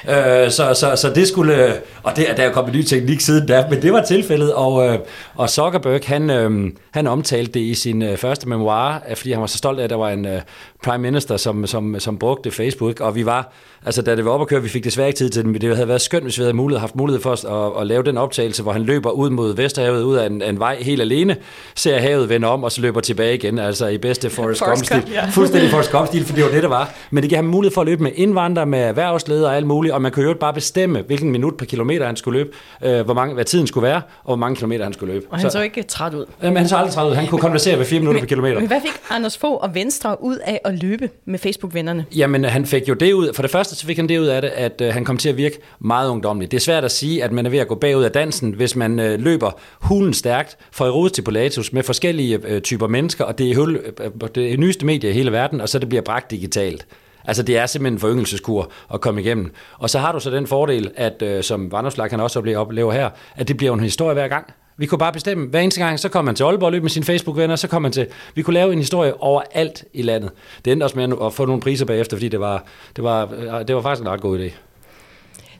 øh, 0.08 0.50
så, 0.50 0.74
så, 0.74 0.96
så 0.96 1.12
det 1.14 1.28
skulle, 1.28 1.72
og 2.02 2.16
det, 2.16 2.26
der 2.36 2.42
er 2.42 2.52
kommet 2.52 2.74
ny 2.74 2.82
teknik 2.82 3.20
siden 3.20 3.46
da, 3.48 3.66
men 3.70 3.82
det 3.82 3.92
var 3.92 4.02
tilfældet, 4.02 4.52
og, 4.52 4.86
øh, 4.88 4.98
og 5.34 5.50
Zuckerberg, 5.50 6.00
han, 6.06 6.30
øh, 6.30 6.72
han 6.90 7.06
omtalte 7.06 7.52
det 7.52 7.60
i 7.60 7.74
sin 7.74 8.02
øh, 8.02 8.16
første 8.16 8.48
memoir, 8.48 9.02
fordi 9.14 9.32
han 9.32 9.40
var 9.40 9.46
så 9.46 9.58
stolt 9.58 9.80
af, 9.80 9.84
at 9.84 9.90
der 9.90 9.96
var 9.96 10.10
en 10.10 10.26
øh, 10.26 10.40
prime 10.84 11.02
minister, 11.02 11.36
som, 11.36 11.66
som, 11.66 12.00
som 12.00 12.18
brugte 12.18 12.50
Facebook, 12.50 13.00
og 13.00 13.14
vi 13.14 13.26
var, 13.26 13.52
altså 13.86 14.02
da 14.02 14.16
det 14.16 14.24
var 14.24 14.30
op 14.30 14.40
at 14.40 14.48
køre, 14.48 14.62
vi 14.62 14.68
fik 14.68 14.84
desværre 14.84 15.08
ikke 15.08 15.18
tid 15.18 15.30
til 15.30 15.42
det, 15.42 15.50
men 15.50 15.60
det 15.60 15.74
havde 15.74 15.88
været 15.88 16.00
skønt, 16.00 16.24
hvis 16.24 16.38
vi 16.38 16.42
havde 16.42 16.54
mulighed, 16.54 16.80
haft 16.80 16.96
mulighed 16.96 17.22
for 17.22 17.30
os 17.30 17.44
at, 17.44 17.80
at 17.80 17.86
lave 17.86 18.02
den 18.02 18.16
optagelse, 18.16 18.62
hvor 18.62 18.72
han 18.72 18.82
løber 18.82 19.10
ud 19.10 19.30
mod 19.30 19.56
Vesterhavet, 19.56 20.02
ud 20.02 20.16
af 20.16 20.26
en, 20.26 20.42
en 20.42 20.58
vej 20.58 20.76
helt 20.80 21.00
alene, 21.00 21.36
ser 21.74 21.98
havet 21.98 22.28
vende 22.28 22.48
om, 22.48 22.64
og 22.64 22.72
så 22.72 22.80
løber 22.80 23.00
tilbage 23.00 23.34
igen, 23.34 23.58
altså 23.58 23.86
i 23.86 23.98
bedste 23.98 24.30
Forrest 24.30 24.62
Gump-stil. 24.64 25.02
Ja. 25.12 25.26
Fuldstændig 25.30 25.70
Forrest 25.70 25.92
Gump-stil, 25.92 26.24
for 26.24 26.34
det 26.34 26.44
var 26.44 26.50
det, 26.50 26.62
der 26.62 26.68
var. 26.68 26.90
Men 27.10 27.22
det 27.22 27.30
gav 27.30 27.36
ham 27.36 27.44
mulighed 27.44 27.74
for 27.74 27.80
at 27.80 27.86
løbe 27.86 28.02
med 28.02 28.12
indvandrere, 28.14 28.66
med 28.66 28.78
erhvervsledere 28.78 29.50
og 29.50 29.56
alt 29.56 29.66
muligt, 29.66 29.77
og 29.86 30.02
man 30.02 30.12
kunne 30.12 30.24
jo 30.24 30.34
bare 30.34 30.54
bestemme, 30.54 31.02
hvilken 31.02 31.30
minut 31.30 31.56
per 31.56 31.66
kilometer 31.66 32.06
han 32.06 32.16
skulle 32.16 32.38
løbe, 32.38 32.50
øh, 32.84 33.00
hvor 33.04 33.14
mange, 33.14 33.34
hvad 33.34 33.44
tiden 33.44 33.66
skulle 33.66 33.86
være, 33.88 33.96
og 33.96 34.24
hvor 34.24 34.36
mange 34.36 34.56
kilometer 34.56 34.84
han 34.84 34.92
skulle 34.92 35.14
løbe. 35.14 35.26
Og 35.30 35.38
han 35.38 35.50
så, 35.50 35.58
så 35.58 35.62
ikke 35.62 35.82
træt 35.82 36.14
ud. 36.14 36.26
Jamen, 36.42 36.56
han 36.56 36.68
så 36.68 36.76
aldrig 36.76 36.94
træt 36.94 37.10
ud. 37.10 37.14
Han 37.14 37.26
kunne 37.26 37.40
konversere 37.40 37.78
ved 37.78 37.84
4 37.84 38.00
minutter 38.00 38.20
men, 38.20 38.22
per 38.22 38.28
kilometer. 38.28 38.58
Men 38.58 38.68
hvad 38.68 38.80
fik 38.80 38.92
Anders 39.10 39.38
Fogh 39.38 39.62
og 39.62 39.74
Venstre 39.74 40.22
ud 40.22 40.36
af 40.36 40.60
at 40.64 40.82
løbe 40.82 41.10
med 41.24 41.38
Facebook-vennerne? 41.38 42.06
Jamen, 42.16 42.44
han 42.44 42.66
fik 42.66 42.88
jo 42.88 42.94
det 42.94 43.12
ud. 43.12 43.34
For 43.34 43.42
det 43.42 43.50
første, 43.50 43.76
så 43.76 43.86
fik 43.86 43.96
han 43.96 44.08
det 44.08 44.18
ud 44.18 44.26
af 44.26 44.42
det, 44.42 44.48
at 44.48 44.80
øh, 44.80 44.92
han 44.92 45.04
kom 45.04 45.16
til 45.16 45.28
at 45.28 45.36
virke 45.36 45.58
meget 45.78 46.10
ungdomlig. 46.10 46.50
Det 46.50 46.56
er 46.56 46.60
svært 46.60 46.84
at 46.84 46.90
sige, 46.90 47.24
at 47.24 47.32
man 47.32 47.46
er 47.46 47.50
ved 47.50 47.58
at 47.58 47.68
gå 47.68 47.74
bagud 47.74 48.04
af 48.04 48.10
dansen, 48.10 48.52
hvis 48.52 48.76
man 48.76 49.00
øh, 49.00 49.20
løber 49.20 49.50
hulen 49.80 50.14
stærkt 50.14 50.56
fra 50.72 50.86
Erodes 50.86 51.12
til 51.12 51.22
Pilatus 51.22 51.72
med 51.72 51.82
forskellige 51.82 52.38
øh, 52.44 52.60
typer 52.60 52.86
mennesker, 52.86 53.24
og 53.24 53.38
det 53.38 53.50
er 53.50 53.56
hul, 53.56 53.80
øh, 54.00 54.28
det 54.34 54.58
nyeste 54.58 54.86
medie 54.86 55.10
i 55.10 55.12
hele 55.12 55.32
verden, 55.32 55.60
og 55.60 55.68
så 55.68 55.78
det 55.78 55.88
bliver 55.88 56.02
bragt 56.02 56.30
digitalt. 56.30 56.86
Altså 57.28 57.42
det 57.42 57.56
er 57.56 57.66
simpelthen 57.66 57.94
en 57.94 58.00
foryngelseskur 58.00 58.70
at 58.94 59.00
komme 59.00 59.20
igennem. 59.20 59.52
Og 59.78 59.90
så 59.90 59.98
har 59.98 60.12
du 60.12 60.20
så 60.20 60.30
den 60.30 60.46
fordel, 60.46 60.90
at 60.96 61.22
øh, 61.22 61.42
som 61.42 61.72
Vandopslag 61.72 62.10
kan 62.10 62.20
også 62.20 62.54
oplever 62.56 62.92
her, 62.92 63.10
at 63.36 63.48
det 63.48 63.56
bliver 63.56 63.74
en 63.74 63.80
historie 63.80 64.14
hver 64.14 64.28
gang. 64.28 64.52
Vi 64.76 64.86
kunne 64.86 64.98
bare 64.98 65.12
bestemme, 65.12 65.48
hver 65.48 65.60
eneste 65.60 65.80
gang, 65.80 66.00
så 66.00 66.08
kommer 66.08 66.28
man 66.28 66.34
til 66.34 66.44
Aalborg 66.44 66.66
og 66.66 66.72
løb 66.72 66.82
med 66.82 66.90
sine 66.90 67.04
Facebook-venner, 67.04 67.56
så 67.56 67.68
kommer 67.68 67.82
man 67.82 67.92
til, 67.92 68.06
vi 68.34 68.42
kunne 68.42 68.54
lave 68.54 68.72
en 68.72 68.78
historie 68.78 69.20
overalt 69.22 69.84
i 69.92 70.02
landet. 70.02 70.30
Det 70.64 70.72
endte 70.72 70.84
også 70.84 70.96
med 70.96 71.16
at 71.22 71.32
få 71.32 71.46
nogle 71.46 71.62
priser 71.62 71.86
bagefter, 71.86 72.16
fordi 72.16 72.28
det 72.28 72.40
var, 72.40 72.64
det 72.96 73.04
var, 73.04 73.28
øh, 73.32 73.68
det 73.68 73.76
var 73.76 73.82
faktisk 73.82 74.02
en 74.02 74.08
ret 74.08 74.20
god 74.20 74.38
idé. 74.38 74.52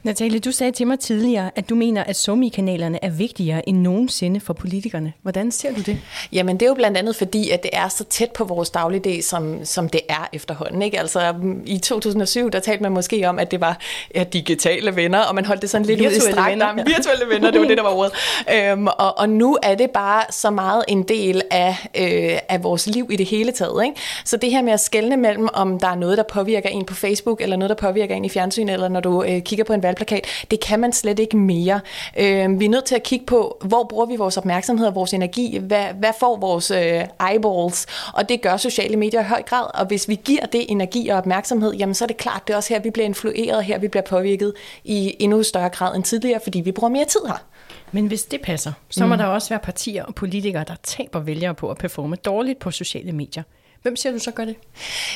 Natalie, 0.03 0.39
du 0.39 0.51
sagde 0.51 0.71
til 0.71 0.87
mig 0.87 0.99
tidligere, 0.99 1.51
at 1.55 1.69
du 1.69 1.75
mener, 1.75 2.03
at 2.03 2.15
somi-kanalerne 2.15 3.03
er 3.03 3.09
vigtigere 3.09 3.69
end 3.69 3.77
nogensinde 3.77 4.39
for 4.39 4.53
politikerne. 4.53 5.13
Hvordan 5.21 5.51
ser 5.51 5.73
du 5.73 5.81
det? 5.81 5.97
Jamen, 6.31 6.57
det 6.57 6.65
er 6.65 6.69
jo 6.69 6.73
blandt 6.73 6.97
andet 6.97 7.15
fordi, 7.15 7.49
at 7.49 7.63
det 7.63 7.71
er 7.73 7.87
så 7.87 8.03
tæt 8.03 8.31
på 8.31 8.43
vores 8.43 8.69
dagligdag, 8.69 9.23
som, 9.23 9.65
som 9.65 9.89
det 9.89 10.01
er 10.09 10.29
efterhånden. 10.33 10.81
Ikke? 10.81 10.99
Altså, 10.99 11.33
i 11.65 11.77
2007, 11.77 12.51
der 12.51 12.59
talte 12.59 12.83
man 12.83 12.91
måske 12.91 13.29
om, 13.29 13.39
at 13.39 13.51
det 13.51 13.61
var 13.61 13.79
ja, 14.15 14.23
digitale 14.23 14.95
venner, 14.95 15.19
og 15.19 15.35
man 15.35 15.45
holdt 15.45 15.61
det 15.61 15.69
sådan 15.69 15.87
lidt 15.87 15.99
virtuelle 15.99 16.23
ud 16.23 16.29
i 16.29 16.31
strakt 16.31 16.51
venner. 16.51 16.73
Virtuelle 16.73 17.25
venner, 17.29 17.51
det 17.51 17.61
var 17.61 17.67
det, 17.67 17.77
der 17.77 17.83
var 17.83 17.93
ordet. 17.93 18.13
Øhm, 18.55 18.87
og, 18.87 19.17
og 19.17 19.29
nu 19.29 19.57
er 19.63 19.75
det 19.75 19.91
bare 19.91 20.23
så 20.29 20.49
meget 20.49 20.83
en 20.87 21.03
del 21.03 21.41
af, 21.51 21.75
øh, 21.95 22.39
af 22.49 22.63
vores 22.63 22.87
liv 22.87 23.09
i 23.11 23.15
det 23.15 23.25
hele 23.25 23.51
taget. 23.51 23.83
Ikke? 23.85 23.95
Så 24.25 24.37
det 24.37 24.51
her 24.51 24.61
med 24.61 24.73
at 24.73 24.79
skelne 24.79 25.17
mellem, 25.17 25.47
om 25.53 25.79
der 25.79 25.87
er 25.87 25.95
noget, 25.95 26.17
der 26.17 26.23
påvirker 26.23 26.69
en 26.69 26.85
på 26.85 26.95
Facebook, 26.95 27.41
eller 27.41 27.55
noget, 27.55 27.69
der 27.69 27.75
påvirker 27.75 28.15
en 28.15 28.25
i 28.25 28.29
fjernsyn, 28.29 28.69
eller 28.69 28.87
når 28.87 28.99
du 28.99 29.23
øh, 29.23 29.41
kigger 29.41 29.63
på 29.65 29.73
en 29.73 29.81
valgplakat, 29.89 30.25
det 30.51 30.59
kan 30.59 30.79
man 30.79 30.93
slet 30.93 31.19
ikke 31.19 31.37
mere. 31.37 31.79
Øh, 32.17 32.59
vi 32.59 32.65
er 32.65 32.69
nødt 32.69 32.85
til 32.85 32.95
at 32.95 33.03
kigge 33.03 33.25
på, 33.25 33.57
hvor 33.63 33.83
bruger 33.83 34.05
vi 34.05 34.15
vores 34.15 34.37
opmærksomhed 34.37 34.87
og 34.87 34.95
vores 34.95 35.13
energi? 35.13 35.57
Hvad, 35.57 35.85
hvad 35.99 36.11
får 36.19 36.37
vores 36.37 36.71
øh, 36.71 37.03
eyeballs? 37.31 37.85
Og 38.13 38.29
det 38.29 38.41
gør 38.41 38.57
sociale 38.57 38.95
medier 38.95 39.21
i 39.21 39.23
høj 39.23 39.43
grad. 39.43 39.65
Og 39.73 39.85
hvis 39.85 40.07
vi 40.07 40.19
giver 40.25 40.45
det 40.45 40.71
energi 40.71 41.09
og 41.09 41.17
opmærksomhed, 41.17 41.73
jamen 41.73 41.95
så 41.95 42.05
er 42.05 42.07
det 42.07 42.17
klart, 42.17 42.47
det 42.47 42.53
er 42.53 42.57
også 42.57 42.73
her, 42.73 42.81
vi 42.81 42.89
bliver 42.89 43.05
influeret, 43.05 43.63
her 43.63 43.79
vi 43.79 43.87
bliver 43.87 44.03
påvirket 44.03 44.53
i 44.83 45.15
endnu 45.19 45.43
større 45.43 45.69
grad 45.69 45.95
end 45.95 46.03
tidligere, 46.03 46.39
fordi 46.43 46.59
vi 46.61 46.71
bruger 46.71 46.89
mere 46.89 47.05
tid 47.05 47.19
her. 47.27 47.43
Men 47.91 48.07
hvis 48.07 48.23
det 48.23 48.41
passer, 48.41 48.71
så 48.89 49.05
må 49.05 49.15
mm. 49.15 49.17
der 49.17 49.25
også 49.25 49.49
være 49.49 49.59
partier 49.59 50.03
og 50.03 50.15
politikere, 50.15 50.63
der 50.67 50.75
taber 50.83 51.19
vælgere 51.19 51.53
på 51.53 51.69
at 51.69 51.77
performe 51.77 52.15
dårligt 52.15 52.59
på 52.59 52.71
sociale 52.71 53.11
medier. 53.11 53.43
Hvem 53.81 53.95
siger 53.95 54.13
du 54.13 54.19
så 54.19 54.31
gør 54.31 54.45
det? 54.45 54.55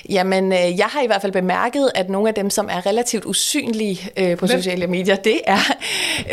Jamen, 0.09 0.53
øh, 0.53 0.77
jeg 0.77 0.85
har 0.85 1.01
i 1.01 1.05
hvert 1.07 1.21
fald 1.21 1.31
bemærket, 1.31 1.91
at 1.95 2.09
nogle 2.09 2.29
af 2.29 2.33
dem, 2.35 2.49
som 2.49 2.69
er 2.71 2.85
relativt 2.85 3.25
usynlige 3.25 4.09
øh, 4.17 4.37
på 4.37 4.45
Hvem? 4.45 4.57
sociale 4.57 4.87
medier, 4.87 5.15
det 5.15 5.41
er, 5.45 5.59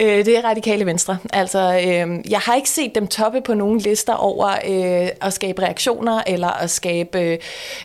øh, 0.00 0.24
det 0.24 0.38
er 0.38 0.44
radikale 0.44 0.86
venstre. 0.86 1.18
Altså, 1.32 1.58
øh, 1.58 2.30
jeg 2.30 2.38
har 2.38 2.54
ikke 2.54 2.70
set 2.70 2.94
dem 2.94 3.06
toppe 3.06 3.40
på 3.40 3.54
nogle 3.54 3.80
lister 3.80 4.14
over 4.14 4.48
øh, 4.48 5.08
at 5.20 5.32
skabe 5.32 5.62
reaktioner, 5.62 6.22
eller 6.26 6.48
at 6.48 6.70
skabe 6.70 7.38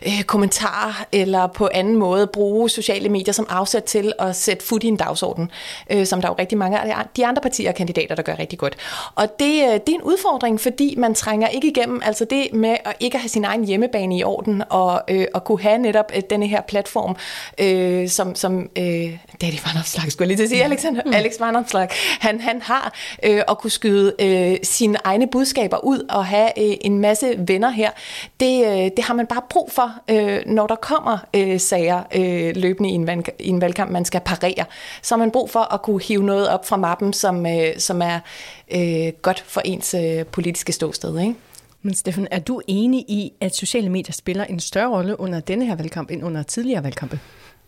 øh, 0.06 0.22
kommentarer, 0.22 1.06
eller 1.12 1.46
på 1.46 1.68
anden 1.74 1.96
måde 1.96 2.26
bruge 2.26 2.70
sociale 2.70 3.08
medier 3.08 3.32
som 3.32 3.46
afsæt 3.48 3.82
til 3.82 4.12
at 4.18 4.36
sætte 4.36 4.66
fod 4.66 4.84
i 4.84 4.86
en 4.86 4.96
dagsorden, 4.96 5.50
øh, 5.90 6.06
som 6.06 6.20
der 6.20 6.28
er 6.28 6.32
jo 6.32 6.36
rigtig 6.38 6.58
mange 6.58 6.80
af 6.80 7.06
de 7.16 7.26
andre 7.26 7.42
partier 7.42 7.68
og 7.68 7.74
kandidater, 7.74 8.14
der 8.14 8.22
gør 8.22 8.38
rigtig 8.38 8.58
godt. 8.58 8.76
Og 9.14 9.38
det, 9.38 9.62
øh, 9.62 9.72
det 9.72 9.88
er 9.88 9.94
en 9.94 10.02
udfordring, 10.02 10.60
fordi 10.60 10.94
man 10.98 11.14
trænger 11.14 11.48
ikke 11.48 11.68
igennem, 11.68 12.02
altså 12.04 12.24
det 12.24 12.52
med 12.52 12.76
at 12.84 12.96
ikke 13.00 13.18
have 13.18 13.28
sin 13.28 13.44
egen 13.44 13.64
hjemmebane 13.64 14.16
i 14.18 14.22
orden, 14.36 14.62
og 14.70 15.02
øh, 15.08 15.26
at 15.34 15.44
kunne 15.44 15.62
have 15.62 15.78
netop 15.78 16.12
øh, 16.16 16.22
denne 16.30 16.46
her 16.46 16.60
platform, 16.60 17.16
øh, 17.58 18.08
som, 18.08 18.34
som 18.34 18.70
øh, 18.78 19.18
Daddy 19.40 19.58
Van 19.66 19.76
Opslag, 19.78 20.12
skulle 20.12 20.22
jeg 20.22 20.26
lige 20.26 20.36
til 20.36 20.42
at 20.44 20.50
sige, 20.50 20.64
Alexander, 20.64 21.02
mm. 21.06 21.12
Alex 21.12 21.32
Van 21.40 21.56
Opslag, 21.56 21.88
han, 22.20 22.40
han 22.40 22.62
har, 22.62 22.94
øh, 23.22 23.42
at 23.48 23.58
kunne 23.58 23.70
skyde 23.70 24.14
øh, 24.18 24.56
sine 24.62 24.98
egne 25.04 25.26
budskaber 25.26 25.84
ud 25.84 26.06
og 26.10 26.26
have 26.26 26.48
øh, 26.58 26.76
en 26.80 26.98
masse 26.98 27.34
venner 27.38 27.70
her. 27.70 27.90
Det, 28.40 28.66
øh, 28.66 28.90
det 28.96 29.04
har 29.04 29.14
man 29.14 29.26
bare 29.26 29.42
brug 29.50 29.72
for, 29.72 29.92
øh, 30.10 30.40
når 30.46 30.66
der 30.66 30.76
kommer 30.76 31.18
øh, 31.34 31.60
sager 31.60 32.02
øh, 32.14 32.56
løbende 32.56 32.90
i 32.90 32.92
en, 32.92 33.06
valg, 33.06 33.28
i 33.38 33.48
en 33.48 33.60
valgkamp, 33.60 33.90
man 33.90 34.04
skal 34.04 34.20
parere. 34.20 34.64
Så 35.02 35.14
har 35.14 35.18
man 35.18 35.30
brug 35.30 35.50
for 35.50 35.74
at 35.74 35.82
kunne 35.82 36.02
hive 36.02 36.22
noget 36.24 36.48
op 36.48 36.66
fra 36.66 36.76
mappen, 36.76 37.12
som, 37.12 37.46
øh, 37.46 37.78
som 37.78 38.02
er 38.02 38.18
øh, 38.70 39.12
godt 39.22 39.44
for 39.46 39.60
ens 39.64 39.94
øh, 39.94 40.24
politiske 40.26 40.72
ståsted, 40.72 41.20
ikke? 41.20 41.34
Men 41.86 41.94
Steffen, 41.94 42.28
er 42.30 42.38
du 42.38 42.60
enig 42.66 43.00
i, 43.00 43.32
at 43.40 43.56
sociale 43.56 43.88
medier 43.88 44.12
spiller 44.12 44.44
en 44.44 44.60
større 44.60 44.88
rolle 44.88 45.20
under 45.20 45.40
denne 45.40 45.66
her 45.66 45.76
valgkamp 45.76 46.10
end 46.10 46.24
under 46.24 46.42
tidligere 46.42 46.84
valgkampe? 46.84 47.20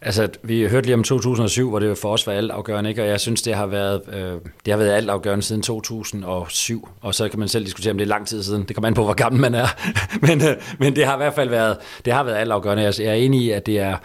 Altså, 0.02 0.28
vi 0.42 0.66
hørte 0.66 0.86
lige 0.86 0.94
om 0.94 1.02
2007, 1.02 1.70
hvor 1.70 1.78
det 1.78 1.98
for 1.98 2.12
os 2.12 2.26
var 2.26 2.32
altafgørende, 2.32 2.90
ikke? 2.90 3.02
og 3.02 3.08
jeg 3.08 3.20
synes, 3.20 3.42
det 3.42 3.54
har 3.54 3.66
været, 3.66 4.02
øh, 4.12 4.32
det 4.64 4.72
har 4.72 4.76
været 4.76 4.90
altafgørende 4.90 5.42
siden 5.42 5.62
2007, 5.62 6.88
og 7.00 7.14
så 7.14 7.28
kan 7.28 7.38
man 7.38 7.48
selv 7.48 7.64
diskutere, 7.64 7.90
om 7.90 7.98
det 7.98 8.04
er 8.04 8.08
lang 8.08 8.26
tid 8.26 8.42
siden. 8.42 8.64
Det 8.68 8.76
kommer 8.76 8.86
an 8.88 8.94
på, 8.94 9.04
hvor 9.04 9.14
gammel 9.14 9.40
man 9.40 9.54
er. 9.54 9.66
men, 10.26 10.42
øh, 10.42 10.56
men 10.78 10.96
det 10.96 11.06
har 11.06 11.14
i 11.14 11.16
hvert 11.16 11.34
fald 11.34 11.48
været, 11.48 11.76
det 12.04 12.12
har 12.12 12.24
været 12.24 12.36
altafgørende. 12.36 12.86
Altså, 12.86 13.02
jeg 13.02 13.10
er 13.10 13.14
enig 13.14 13.42
i, 13.42 13.50
at 13.50 13.66
det 13.66 13.78
er, 13.78 13.96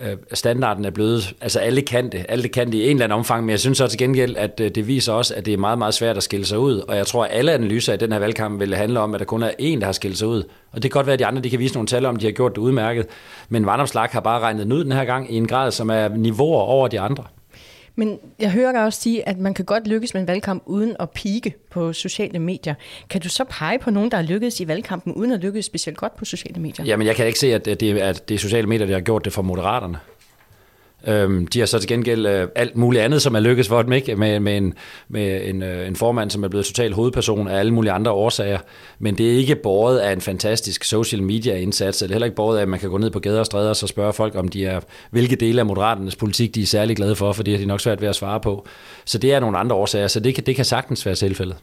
øh, 0.00 0.16
standarden 0.32 0.84
er 0.84 0.90
blevet, 0.90 1.34
altså 1.40 1.58
alle 1.58 1.82
kan 1.82 2.12
det, 2.12 2.26
alle 2.28 2.48
kan 2.48 2.66
det 2.66 2.74
i 2.74 2.84
en 2.84 2.90
eller 2.90 3.04
anden 3.04 3.18
omfang, 3.18 3.44
men 3.44 3.50
jeg 3.50 3.60
synes 3.60 3.80
også 3.80 3.96
til 3.96 3.98
gengæld, 3.98 4.36
at 4.36 4.60
øh, 4.60 4.70
det 4.70 4.88
viser 4.88 5.12
også, 5.12 5.34
at 5.34 5.46
det 5.46 5.52
er 5.52 5.58
meget, 5.58 5.78
meget 5.78 5.94
svært 5.94 6.16
at 6.16 6.22
skille 6.22 6.46
sig 6.46 6.58
ud, 6.58 6.78
og 6.78 6.96
jeg 6.96 7.06
tror, 7.06 7.24
at 7.24 7.30
alle 7.32 7.52
analyser 7.52 7.92
i 7.92 7.96
den 7.96 8.12
her 8.12 8.18
valgkamp 8.18 8.60
vil 8.60 8.74
handle 8.74 9.00
om, 9.00 9.14
at 9.14 9.20
der 9.20 9.26
kun 9.26 9.42
er 9.42 9.50
én, 9.50 9.80
der 9.80 9.84
har 9.84 9.92
skilt 9.92 10.18
sig 10.18 10.28
ud, 10.28 10.42
og 10.72 10.82
det 10.82 10.82
kan 10.82 10.98
godt 10.98 11.06
være, 11.06 11.14
at 11.14 11.18
de 11.18 11.26
andre 11.26 11.42
de 11.42 11.50
kan 11.50 11.58
vise 11.58 11.74
nogle 11.74 11.86
tal 11.86 12.06
om, 12.06 12.16
de 12.16 12.24
har 12.24 12.32
gjort 12.32 12.52
det 12.54 12.58
udmærket, 12.58 13.06
men 13.48 13.66
Vandopslag 13.66 14.08
har 14.12 14.20
bare 14.20 14.40
regnet 14.40 14.64
den 14.64 14.72
ud 14.72 14.84
den 14.84 14.92
her 14.92 15.04
gang 15.04 15.32
i 15.32 15.36
en 15.36 15.48
grad, 15.48 15.70
som 15.70 15.90
er 15.90 16.08
niveauer 16.08 16.60
over 16.60 16.88
de 16.88 17.00
andre. 17.00 17.24
Men 17.96 18.18
jeg 18.38 18.50
hører 18.50 18.72
dig 18.72 18.84
også 18.84 19.00
sige, 19.00 19.28
at 19.28 19.38
man 19.38 19.54
kan 19.54 19.64
godt 19.64 19.86
lykkes 19.86 20.14
med 20.14 20.20
en 20.22 20.28
valgkamp 20.28 20.62
uden 20.66 20.96
at 21.00 21.10
pike 21.10 21.54
på 21.70 21.92
sociale 21.92 22.38
medier. 22.38 22.74
Kan 23.10 23.20
du 23.20 23.28
så 23.28 23.44
pege 23.44 23.78
på 23.78 23.90
nogen, 23.90 24.10
der 24.10 24.16
har 24.16 24.24
lykkedes 24.24 24.60
i 24.60 24.68
valgkampen 24.68 25.12
uden 25.12 25.32
at 25.32 25.40
lykkes 25.40 25.64
specielt 25.64 25.98
godt 25.98 26.16
på 26.16 26.24
sociale 26.24 26.60
medier? 26.60 26.86
Jamen, 26.86 27.06
jeg 27.06 27.16
kan 27.16 27.26
ikke 27.26 27.38
se, 27.38 27.54
at 27.54 27.64
det 27.64 27.82
er, 27.82 28.08
at 28.08 28.28
det 28.28 28.34
er 28.34 28.38
sociale 28.38 28.66
medier, 28.66 28.86
der 28.86 28.94
har 28.94 29.00
gjort 29.00 29.24
det 29.24 29.32
for 29.32 29.42
moderaterne. 29.42 29.98
Øhm, 31.06 31.46
de 31.46 31.58
har 31.58 31.66
så 31.66 31.78
til 31.78 31.88
gengæld 31.88 32.26
øh, 32.26 32.48
alt 32.54 32.76
muligt 32.76 33.04
andet, 33.04 33.22
som 33.22 33.34
er 33.34 33.40
lykkes 33.40 33.68
for 33.68 33.82
dem, 33.82 33.92
ikke? 33.92 34.16
Med, 34.16 34.40
med, 34.40 34.56
en, 34.56 34.74
med 35.08 35.48
en, 35.48 35.62
øh, 35.62 35.88
en 35.88 35.96
formand, 35.96 36.30
som 36.30 36.44
er 36.44 36.48
blevet 36.48 36.66
total 36.66 36.92
hovedperson 36.92 37.48
af 37.48 37.58
alle 37.58 37.74
mulige 37.74 37.92
andre 37.92 38.10
årsager. 38.10 38.58
Men 38.98 39.18
det 39.18 39.32
er 39.32 39.36
ikke 39.36 39.54
båret 39.54 39.98
af 39.98 40.12
en 40.12 40.20
fantastisk 40.20 40.84
social 40.84 41.22
media 41.22 41.56
indsats, 41.56 42.02
eller 42.02 42.14
heller 42.14 42.26
ikke 42.26 42.36
båret 42.36 42.58
af, 42.58 42.62
at 42.62 42.68
man 42.68 42.80
kan 42.80 42.90
gå 42.90 42.98
ned 42.98 43.10
på 43.10 43.20
gader 43.20 43.40
og 43.40 43.46
stræder 43.46 43.68
og 43.68 43.76
så 43.76 43.86
spørge 43.86 44.12
folk, 44.12 44.34
om 44.34 44.48
de 44.48 44.66
er, 44.66 44.80
hvilke 45.10 45.36
dele 45.36 45.60
af 45.60 45.66
moderaternes 45.66 46.16
politik, 46.16 46.54
de 46.54 46.62
er 46.62 46.66
særlig 46.66 46.96
glade 46.96 47.16
for, 47.16 47.32
for 47.32 47.42
det 47.42 47.54
har 47.54 47.58
de 47.58 47.66
nok 47.66 47.80
svært 47.80 48.00
ved 48.00 48.08
at 48.08 48.16
svare 48.16 48.40
på. 48.40 48.66
Så 49.04 49.18
det 49.18 49.32
er 49.32 49.40
nogle 49.40 49.58
andre 49.58 49.76
årsager, 49.76 50.06
så 50.06 50.20
det 50.20 50.34
kan, 50.34 50.44
det 50.44 50.56
kan 50.56 50.64
sagtens 50.64 51.06
være 51.06 51.14
tilfældet. 51.14 51.56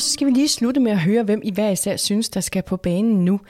Og 0.00 0.04
så 0.04 0.12
skal 0.12 0.26
vi 0.26 0.32
lige 0.32 0.48
slutte 0.48 0.80
med 0.80 0.92
at 0.92 0.98
høre, 0.98 1.22
hvem 1.22 1.40
I 1.44 1.50
hver 1.50 1.70
især 1.70 1.96
synes, 1.96 2.28
der 2.28 2.40
skal 2.40 2.62
på 2.62 2.76
banen 2.76 3.24
nu. 3.24 3.40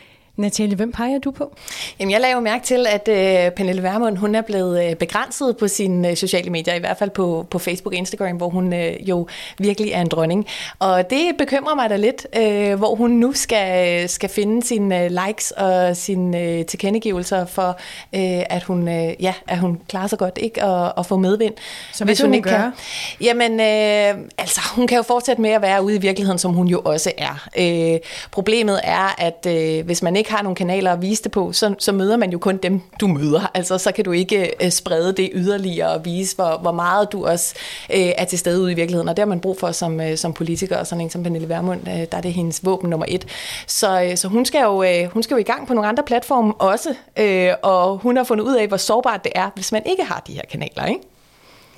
Natalie, 0.41 0.77
hvem 0.77 0.93
peger 0.93 1.19
du 1.19 1.31
på? 1.31 1.53
Jamen, 2.01 2.11
jeg 2.11 2.33
jo 2.35 2.41
mærke 2.41 2.65
til, 2.65 2.87
at 2.87 3.09
øh, 3.09 3.53
Pernille 3.53 3.83
Vermund, 3.83 4.17
hun 4.17 4.35
er 4.35 4.41
blevet 4.41 4.91
øh, 4.91 4.97
begrænset 4.97 5.57
på 5.57 5.69
sine 5.69 6.11
øh, 6.11 6.17
sociale 6.17 6.51
medier, 6.51 6.75
i 6.75 6.79
hvert 6.79 6.99
fald 6.99 7.11
på, 7.11 7.47
på 7.51 7.59
Facebook 7.59 7.93
og 7.93 7.99
Instagram, 7.99 8.37
hvor 8.37 8.49
hun 8.49 8.73
øh, 8.73 9.09
jo 9.09 9.29
virkelig 9.59 9.93
er 9.93 10.01
en 10.01 10.09
dronning. 10.09 10.47
Og 10.79 11.11
det 11.11 11.37
bekymrer 11.39 11.75
mig 11.75 11.91
da 11.91 11.97
lidt, 11.97 12.27
øh, 12.37 12.79
hvor 12.79 12.95
hun 12.95 13.11
nu 13.11 13.33
skal, 13.33 14.09
skal 14.09 14.31
finde 14.31 14.67
sine 14.67 15.05
øh, 15.05 15.11
likes 15.27 15.51
og 15.51 15.97
sine 15.97 16.41
øh, 16.41 16.65
tilkendegivelser 16.67 17.47
for, 17.47 17.69
øh, 18.15 18.43
at, 18.51 18.63
hun, 18.63 18.89
øh, 18.89 19.23
ja, 19.23 19.35
at 19.49 19.59
hun 19.59 19.81
klarer 19.89 20.07
sig 20.07 20.19
godt 20.19 20.39
ikke 20.43 20.63
at, 20.63 20.93
at 20.99 21.07
få 21.07 21.17
medvind. 21.17 21.55
Så 21.93 22.05
skal 22.05 22.17
hun, 22.17 22.27
hun 22.27 22.35
ikke 22.35 22.49
gøre? 22.49 22.61
Kan. 22.61 23.27
Jamen, 23.27 23.53
øh, 23.53 24.25
altså, 24.39 24.61
hun 24.75 24.87
kan 24.87 24.97
jo 24.97 25.03
fortsætte 25.03 25.43
med 25.43 25.51
at 25.51 25.63
være 25.63 25.83
ude 25.83 25.97
i 25.97 25.99
virkeligheden, 25.99 26.39
som 26.39 26.53
hun 26.53 26.69
jo 26.69 26.81
også 26.85 27.13
er. 27.19 27.49
Øh, 27.59 27.99
problemet 28.31 28.81
er, 28.85 29.15
at 29.19 29.47
øh, 29.49 29.85
hvis 29.87 30.03
man 30.03 30.17
ikke 30.17 30.30
har 30.31 30.43
nogen 30.43 30.55
kanaler 30.55 30.93
at 30.93 31.03
vise 31.03 31.23
det 31.23 31.33
på, 31.33 31.53
så, 31.53 31.75
så 31.79 31.93
møder 31.93 32.17
man 32.17 32.31
jo 32.31 32.39
kun 32.39 32.57
dem, 32.57 32.81
du 33.01 33.07
møder. 33.07 33.51
Altså, 33.55 33.79
så 33.79 33.93
kan 33.93 34.05
du 34.05 34.13
ikke 34.13 34.65
øh, 34.65 34.71
sprede 34.71 35.13
det 35.13 35.31
yderligere 35.35 35.91
og 35.91 36.05
vise, 36.05 36.37
hvor, 36.37 36.59
hvor 36.63 36.73
meget 36.73 37.13
du 37.13 37.27
også 37.27 37.55
øh, 37.91 38.13
er 38.19 38.25
til 38.25 38.39
stede 38.39 38.61
ude 38.63 38.73
i 38.73 38.75
virkeligheden. 38.75 39.09
Og 39.09 39.17
det 39.17 39.23
har 39.23 39.27
man 39.27 39.41
brug 39.41 39.61
for 39.61 39.73
som, 39.73 40.01
øh, 40.01 40.17
som 40.17 40.33
politiker, 40.33 40.77
og 40.77 40.87
sådan 40.87 41.01
en 41.01 41.11
som 41.11 41.23
Pernille 41.23 41.49
Vermund, 41.49 41.81
øh, 41.89 41.95
der 41.95 42.17
er 42.17 42.21
det 42.21 42.33
hendes 42.33 42.65
våben 42.65 42.91
nummer 42.91 43.07
et. 43.09 43.27
Så, 43.67 44.03
øh, 44.03 44.17
så 44.17 44.29
hun, 44.29 44.45
skal 44.45 44.63
jo, 44.63 44.83
øh, 44.83 45.05
hun 45.13 45.23
skal 45.23 45.35
jo 45.35 45.39
i 45.39 45.43
gang 45.43 45.67
på 45.67 45.75
nogle 45.75 45.89
andre 45.89 46.03
platforme 46.03 46.55
også, 46.55 46.95
øh, 47.17 47.53
og 47.63 47.99
hun 47.99 48.17
har 48.17 48.25
fundet 48.25 48.45
ud 48.45 48.55
af, 48.55 48.69
hvor 48.69 48.77
sårbart 48.77 49.25
det 49.25 49.33
er, 49.35 49.51
hvis 49.55 49.73
man 49.73 49.83
ikke 49.87 50.05
har 50.05 50.23
de 50.27 50.33
her 50.33 50.43
kanaler, 50.51 50.87
ikke? 50.87 51.01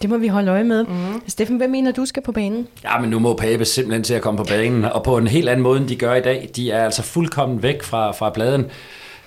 Det 0.02 0.10
må 0.10 0.16
vi 0.16 0.26
holde 0.26 0.50
øje 0.50 0.64
med. 0.64 0.84
Mm. 0.84 1.22
Steffen, 1.28 1.56
hvad 1.56 1.68
mener 1.68 1.92
du 1.92 2.06
skal 2.06 2.22
på 2.22 2.32
banen? 2.32 2.68
Ja, 2.84 3.00
men 3.00 3.10
nu 3.10 3.18
må 3.18 3.34
Pape 3.34 3.64
simpelthen 3.64 4.02
til 4.02 4.14
at 4.14 4.22
komme 4.22 4.38
på 4.38 4.44
banen, 4.44 4.84
og 4.84 5.02
på 5.02 5.16
en 5.16 5.26
helt 5.26 5.48
anden 5.48 5.62
måde, 5.62 5.80
end 5.80 5.88
de 5.88 5.96
gør 5.96 6.14
i 6.14 6.20
dag. 6.20 6.50
De 6.56 6.70
er 6.70 6.84
altså 6.84 7.02
fuldkommen 7.02 7.62
væk 7.62 7.82
fra, 7.82 8.12
fra 8.12 8.30
bladen. 8.30 8.64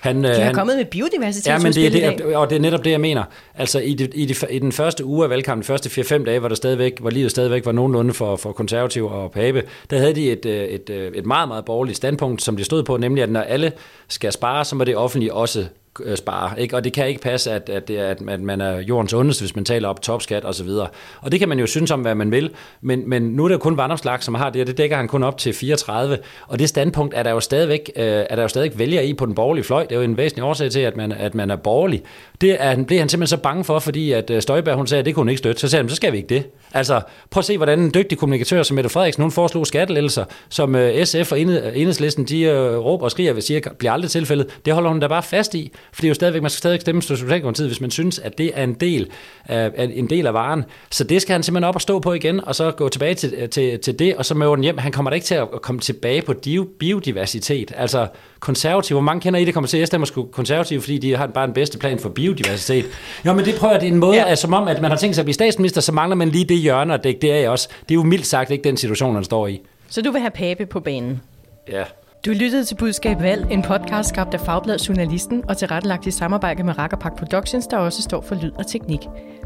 Han, 0.00 0.24
de 0.24 0.28
har 0.28 0.44
han, 0.44 0.54
kommet 0.54 0.76
med 0.76 0.84
biodiversitet. 0.84 1.46
Ja, 1.46 1.58
men 1.58 1.72
det 1.72 2.04
er 2.04 2.16
det, 2.16 2.36
og 2.36 2.50
det 2.50 2.56
er 2.56 2.60
netop 2.60 2.84
det, 2.84 2.90
jeg 2.90 3.00
mener. 3.00 3.24
Altså 3.54 3.78
i, 3.80 3.94
det, 3.94 4.12
i, 4.14 4.24
det, 4.24 4.44
i 4.50 4.58
den 4.58 4.72
første 4.72 5.04
uge 5.04 5.24
af 5.24 5.30
valgkampen, 5.30 5.62
de 5.62 5.66
første 5.66 6.16
4-5 6.16 6.24
dage, 6.24 6.38
hvor, 6.38 6.48
der 6.48 6.54
stadigvæk, 6.54 7.00
hvor 7.00 7.10
livet 7.10 7.30
stadigvæk 7.30 7.66
var 7.66 7.72
nogenlunde 7.72 8.14
for, 8.14 8.36
for 8.36 8.52
konservativ 8.52 9.06
og 9.06 9.30
Pape, 9.30 9.62
der 9.90 9.98
havde 9.98 10.14
de 10.14 10.32
et, 10.32 10.46
et, 10.46 10.90
et 10.90 11.26
meget, 11.26 11.48
meget 11.48 11.64
borgerligt 11.64 11.96
standpunkt, 11.96 12.42
som 12.42 12.56
de 12.56 12.64
stod 12.64 12.82
på, 12.82 12.96
nemlig 12.96 13.22
at 13.22 13.30
når 13.30 13.40
alle 13.40 13.72
skal 14.08 14.32
spare, 14.32 14.64
så 14.64 14.76
må 14.76 14.84
det 14.84 14.96
offentlige 14.96 15.34
også 15.34 15.60
øh, 15.60 15.66
Øh, 16.04 16.16
spare. 16.16 16.60
Ikke? 16.60 16.76
Og 16.76 16.84
det 16.84 16.92
kan 16.92 17.08
ikke 17.08 17.20
passe, 17.20 17.52
at, 17.52 17.68
at, 17.68 17.88
det 17.88 18.00
er, 18.00 18.06
at 18.28 18.40
man 18.40 18.60
er 18.60 18.78
jordens 18.78 19.12
ondeste, 19.12 19.42
hvis 19.42 19.56
man 19.56 19.64
taler 19.64 19.88
op 19.88 20.02
topskat 20.02 20.44
og 20.44 20.54
så 20.54 20.64
videre. 20.64 20.88
Og 21.20 21.32
det 21.32 21.40
kan 21.40 21.48
man 21.48 21.58
jo 21.58 21.66
synes 21.66 21.90
om, 21.90 22.00
hvad 22.00 22.14
man 22.14 22.30
vil, 22.30 22.50
men, 22.80 23.08
men 23.08 23.22
nu 23.22 23.44
er 23.44 23.48
det 23.48 23.60
kun 23.60 23.76
Vandopslag, 23.76 24.22
som 24.22 24.34
har 24.34 24.50
det, 24.50 24.60
og 24.60 24.66
det 24.66 24.78
dækker 24.78 24.96
han 24.96 25.08
kun 25.08 25.22
op 25.22 25.38
til 25.38 25.52
34. 25.52 26.18
Og 26.48 26.58
det 26.58 26.68
standpunkt 26.68 27.14
er 27.16 27.22
der 27.22 27.30
jo 27.30 27.40
stadigvæk, 27.40 27.90
øh, 27.96 28.04
er 28.04 28.36
der 28.36 28.42
jo 28.42 28.48
stadigvæk 28.48 28.78
vælger 28.78 29.00
i 29.00 29.14
på 29.14 29.26
den 29.26 29.34
borgerlige 29.34 29.64
fløj. 29.64 29.82
Det 29.82 29.92
er 29.92 29.96
jo 29.96 30.02
en 30.02 30.16
væsentlig 30.16 30.44
årsag 30.44 30.70
til, 30.70 30.80
at 30.80 30.96
man, 30.96 31.12
at 31.12 31.34
man 31.34 31.50
er 31.50 31.56
borgerlig. 31.56 32.02
Det 32.40 32.56
er, 32.60 32.84
blev 32.84 32.98
han 32.98 33.08
simpelthen 33.08 33.38
så 33.38 33.42
bange 33.42 33.64
for, 33.64 33.78
fordi 33.78 34.12
at 34.12 34.30
øh, 34.30 34.42
Støjberg, 34.42 34.76
hun 34.76 34.86
sagde, 34.86 34.98
at 34.98 35.06
det 35.06 35.14
kunne 35.14 35.20
hun 35.20 35.28
ikke 35.28 35.38
støtte. 35.38 35.60
Så 35.60 35.68
sagde 35.68 35.82
han, 35.82 35.88
så 35.88 35.96
skal 35.96 36.12
vi 36.12 36.16
ikke 36.16 36.28
det. 36.28 36.46
Altså, 36.74 37.00
prøv 37.30 37.40
at 37.40 37.44
se, 37.44 37.56
hvordan 37.56 37.80
en 37.80 37.94
dygtig 37.94 38.18
kommunikatør 38.18 38.62
som 38.62 38.74
Mette 38.74 38.90
Frederiksen, 38.90 39.22
hun 39.22 39.32
foreslog 39.32 39.66
skattelettelser, 39.66 40.24
som 40.48 40.74
øh, 40.74 41.04
SF 41.04 41.32
og 41.32 41.40
Enhedslisten, 41.40 42.24
de 42.24 42.40
øh, 42.40 42.78
råber 42.78 43.04
og 43.04 43.10
skriger, 43.10 43.32
hvis 43.32 43.46
siger, 43.46 43.60
bliver 43.78 43.92
aldrig 43.92 44.10
tilfældet. 44.10 44.46
Det 44.64 44.74
holder 44.74 44.90
hun 44.90 45.00
da 45.00 45.06
bare 45.06 45.22
fast 45.22 45.54
i, 45.54 45.72
for 45.92 46.00
det 46.00 46.04
er 46.04 46.08
jo 46.08 46.14
stadigvæk, 46.14 46.42
man 46.42 46.50
skal 46.50 46.58
stadig 46.58 46.80
stemme 46.80 47.00
til 47.00 47.16
Socialdemokratiet, 47.16 47.68
hvis 47.68 47.80
man 47.80 47.90
synes, 47.90 48.18
at 48.18 48.38
det 48.38 48.50
er 48.54 48.64
en 48.64 48.74
del 48.74 49.10
af, 49.44 49.70
en 49.94 50.10
del 50.10 50.26
af 50.26 50.34
varen. 50.34 50.64
Så 50.90 51.04
det 51.04 51.22
skal 51.22 51.32
han 51.32 51.42
simpelthen 51.42 51.68
op 51.68 51.74
og 51.74 51.80
stå 51.80 51.98
på 51.98 52.12
igen, 52.12 52.44
og 52.44 52.54
så 52.54 52.70
gå 52.70 52.88
tilbage 52.88 53.14
til, 53.14 53.48
til, 53.50 53.78
til 53.78 53.98
det, 53.98 54.16
og 54.16 54.24
så 54.24 54.34
møde 54.34 54.50
den 54.50 54.62
hjem. 54.62 54.78
Han 54.78 54.92
kommer 54.92 55.10
da 55.10 55.14
ikke 55.14 55.26
til 55.26 55.34
at 55.34 55.48
komme 55.62 55.80
tilbage 55.80 56.22
på 56.22 56.34
biodiversitet. 56.78 57.72
Altså, 57.76 58.06
konservative, 58.40 58.96
hvor 58.96 59.02
mange 59.02 59.20
kender 59.20 59.40
I 59.40 59.44
det 59.44 59.54
kommer 59.54 59.68
til, 59.68 59.76
at 59.76 59.80
jeg 59.80 59.86
stemmer 59.86 60.06
sgu 60.06 60.22
konservative, 60.32 60.80
fordi 60.80 60.98
de 60.98 61.16
har 61.16 61.26
bare 61.26 61.46
den 61.46 61.54
bedste 61.54 61.78
plan 61.78 61.98
for 61.98 62.08
biodiversitet. 62.08 62.84
Jo, 63.26 63.32
men 63.32 63.44
det 63.44 63.54
prøver 63.54 63.72
jeg, 63.72 63.80
det 63.80 63.88
er 63.88 63.92
en 63.92 63.98
måde, 63.98 64.16
ja. 64.16 64.30
at, 64.30 64.38
som 64.38 64.52
om, 64.52 64.68
at 64.68 64.82
man 64.82 64.90
har 64.90 64.98
tænkt 64.98 65.16
sig 65.16 65.22
at 65.22 65.26
blive 65.26 65.34
statsminister, 65.34 65.80
så 65.80 65.92
mangler 65.92 66.16
man 66.16 66.28
lige 66.28 66.44
det 66.44 66.58
hjørne, 66.58 66.94
og 66.94 67.04
det, 67.04 67.22
det 67.22 67.32
er 67.32 67.36
jeg 67.36 67.50
også. 67.50 67.68
Det 67.82 67.90
er 67.90 67.94
jo 67.94 68.02
mildt 68.02 68.26
sagt 68.26 68.50
ikke 68.50 68.64
den 68.64 68.76
situation, 68.76 69.14
man 69.14 69.24
står 69.24 69.46
i. 69.46 69.60
Så 69.88 70.02
du 70.02 70.10
vil 70.10 70.20
have 70.20 70.30
Pape 70.30 70.66
på 70.66 70.80
banen? 70.80 71.20
Ja. 71.68 71.84
Du 72.26 72.30
lyttede 72.30 72.64
til 72.64 72.74
Budskab 72.74 73.22
Valg, 73.22 73.50
en 73.50 73.62
podcast 73.62 74.08
skabt 74.08 74.34
af 74.34 74.40
Fagbladet 74.40 74.88
Journalisten 74.88 75.44
og 75.48 75.56
tilrettelagt 75.56 76.06
i 76.06 76.10
samarbejde 76.10 76.62
med 76.62 76.78
Rakkerpak 76.78 77.16
Productions, 77.16 77.66
der 77.66 77.76
også 77.76 78.02
står 78.02 78.20
for 78.20 78.34
lyd 78.34 78.52
og 78.58 78.66
teknik. 78.66 79.00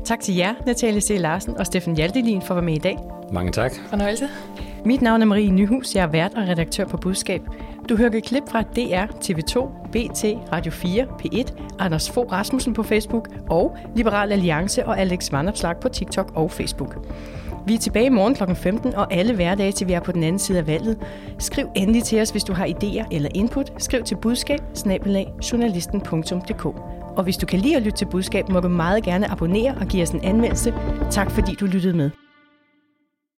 Tak 0.05 0.21
til 0.21 0.35
jer, 0.35 0.55
Natalie 0.67 1.01
C. 1.01 1.17
Larsen 1.19 1.57
og 1.57 1.67
Steffen 1.67 1.97
Hjaltelin 1.97 2.43
for 2.43 2.55
at 2.55 2.57
være 2.57 2.65
med 2.65 2.75
i 2.75 2.79
dag. 2.79 2.99
Mange 3.33 3.53
tak. 3.53 3.73
Fornøjelse. 3.89 4.29
Mit 4.85 5.03
navn 5.03 5.23
er 5.23 5.27
Marie 5.27 5.51
Nyhus, 5.51 5.95
jeg 5.95 6.03
er 6.03 6.07
vært 6.07 6.35
og 6.35 6.49
redaktør 6.49 6.85
på 6.85 6.97
Budskab. 6.97 7.41
Du 7.89 7.97
hører 7.97 8.15
et 8.15 8.25
klip 8.25 8.43
fra 8.51 8.63
DR, 8.63 9.05
TV2, 9.05 9.69
BT, 9.93 10.53
Radio 10.53 10.73
4, 10.73 11.05
P1, 11.05 11.53
Anders 11.79 12.11
Fogh 12.11 12.33
Rasmussen 12.33 12.75
på 12.75 12.83
Facebook 12.83 13.29
og 13.51 13.77
Liberal 13.97 14.33
Alliance 14.33 14.87
og 14.87 15.01
Alex 15.01 15.33
Vandopslag 15.33 15.81
på 15.81 15.89
TikTok 15.89 16.33
og 16.35 16.51
Facebook. 16.51 16.97
Vi 17.71 17.75
er 17.75 17.79
tilbage 17.79 18.07
i 18.07 18.09
morgen 18.09 18.35
kl. 18.35 18.55
15 18.55 18.95
og 18.95 19.13
alle 19.15 19.35
hverdage 19.35 19.73
til 19.73 19.89
vi 19.89 19.93
er 19.93 20.01
på 20.01 20.13
den 20.13 20.23
anden 20.23 20.39
side 20.39 20.59
af 20.59 20.67
valget. 20.67 20.99
Skriv 21.39 21.69
endelig 21.77 22.03
til 22.03 22.21
os, 22.21 22.31
hvis 22.31 22.45
du 22.45 22.53
har 22.53 22.67
idéer 22.67 23.07
eller 23.11 23.29
input. 23.35 23.73
Skriv 23.79 24.03
til 24.03 24.17
budskab 24.17 24.59
Og 27.17 27.25
hvis 27.25 27.37
du 27.37 27.47
kan 27.47 27.59
lide 27.59 27.77
at 27.77 27.83
lytte 27.83 27.99
til 27.99 28.07
budskab, 28.07 28.49
må 28.49 28.61
du 28.61 28.69
meget 28.69 29.05
gerne 29.05 29.31
abonnere 29.31 29.75
og 29.81 29.87
give 29.87 30.03
os 30.03 30.11
en 30.11 30.25
anmeldelse. 30.25 30.75
Tak 31.11 31.31
fordi 31.31 31.55
du 31.55 31.67
lyttede 31.67 31.97
med. 31.97 32.11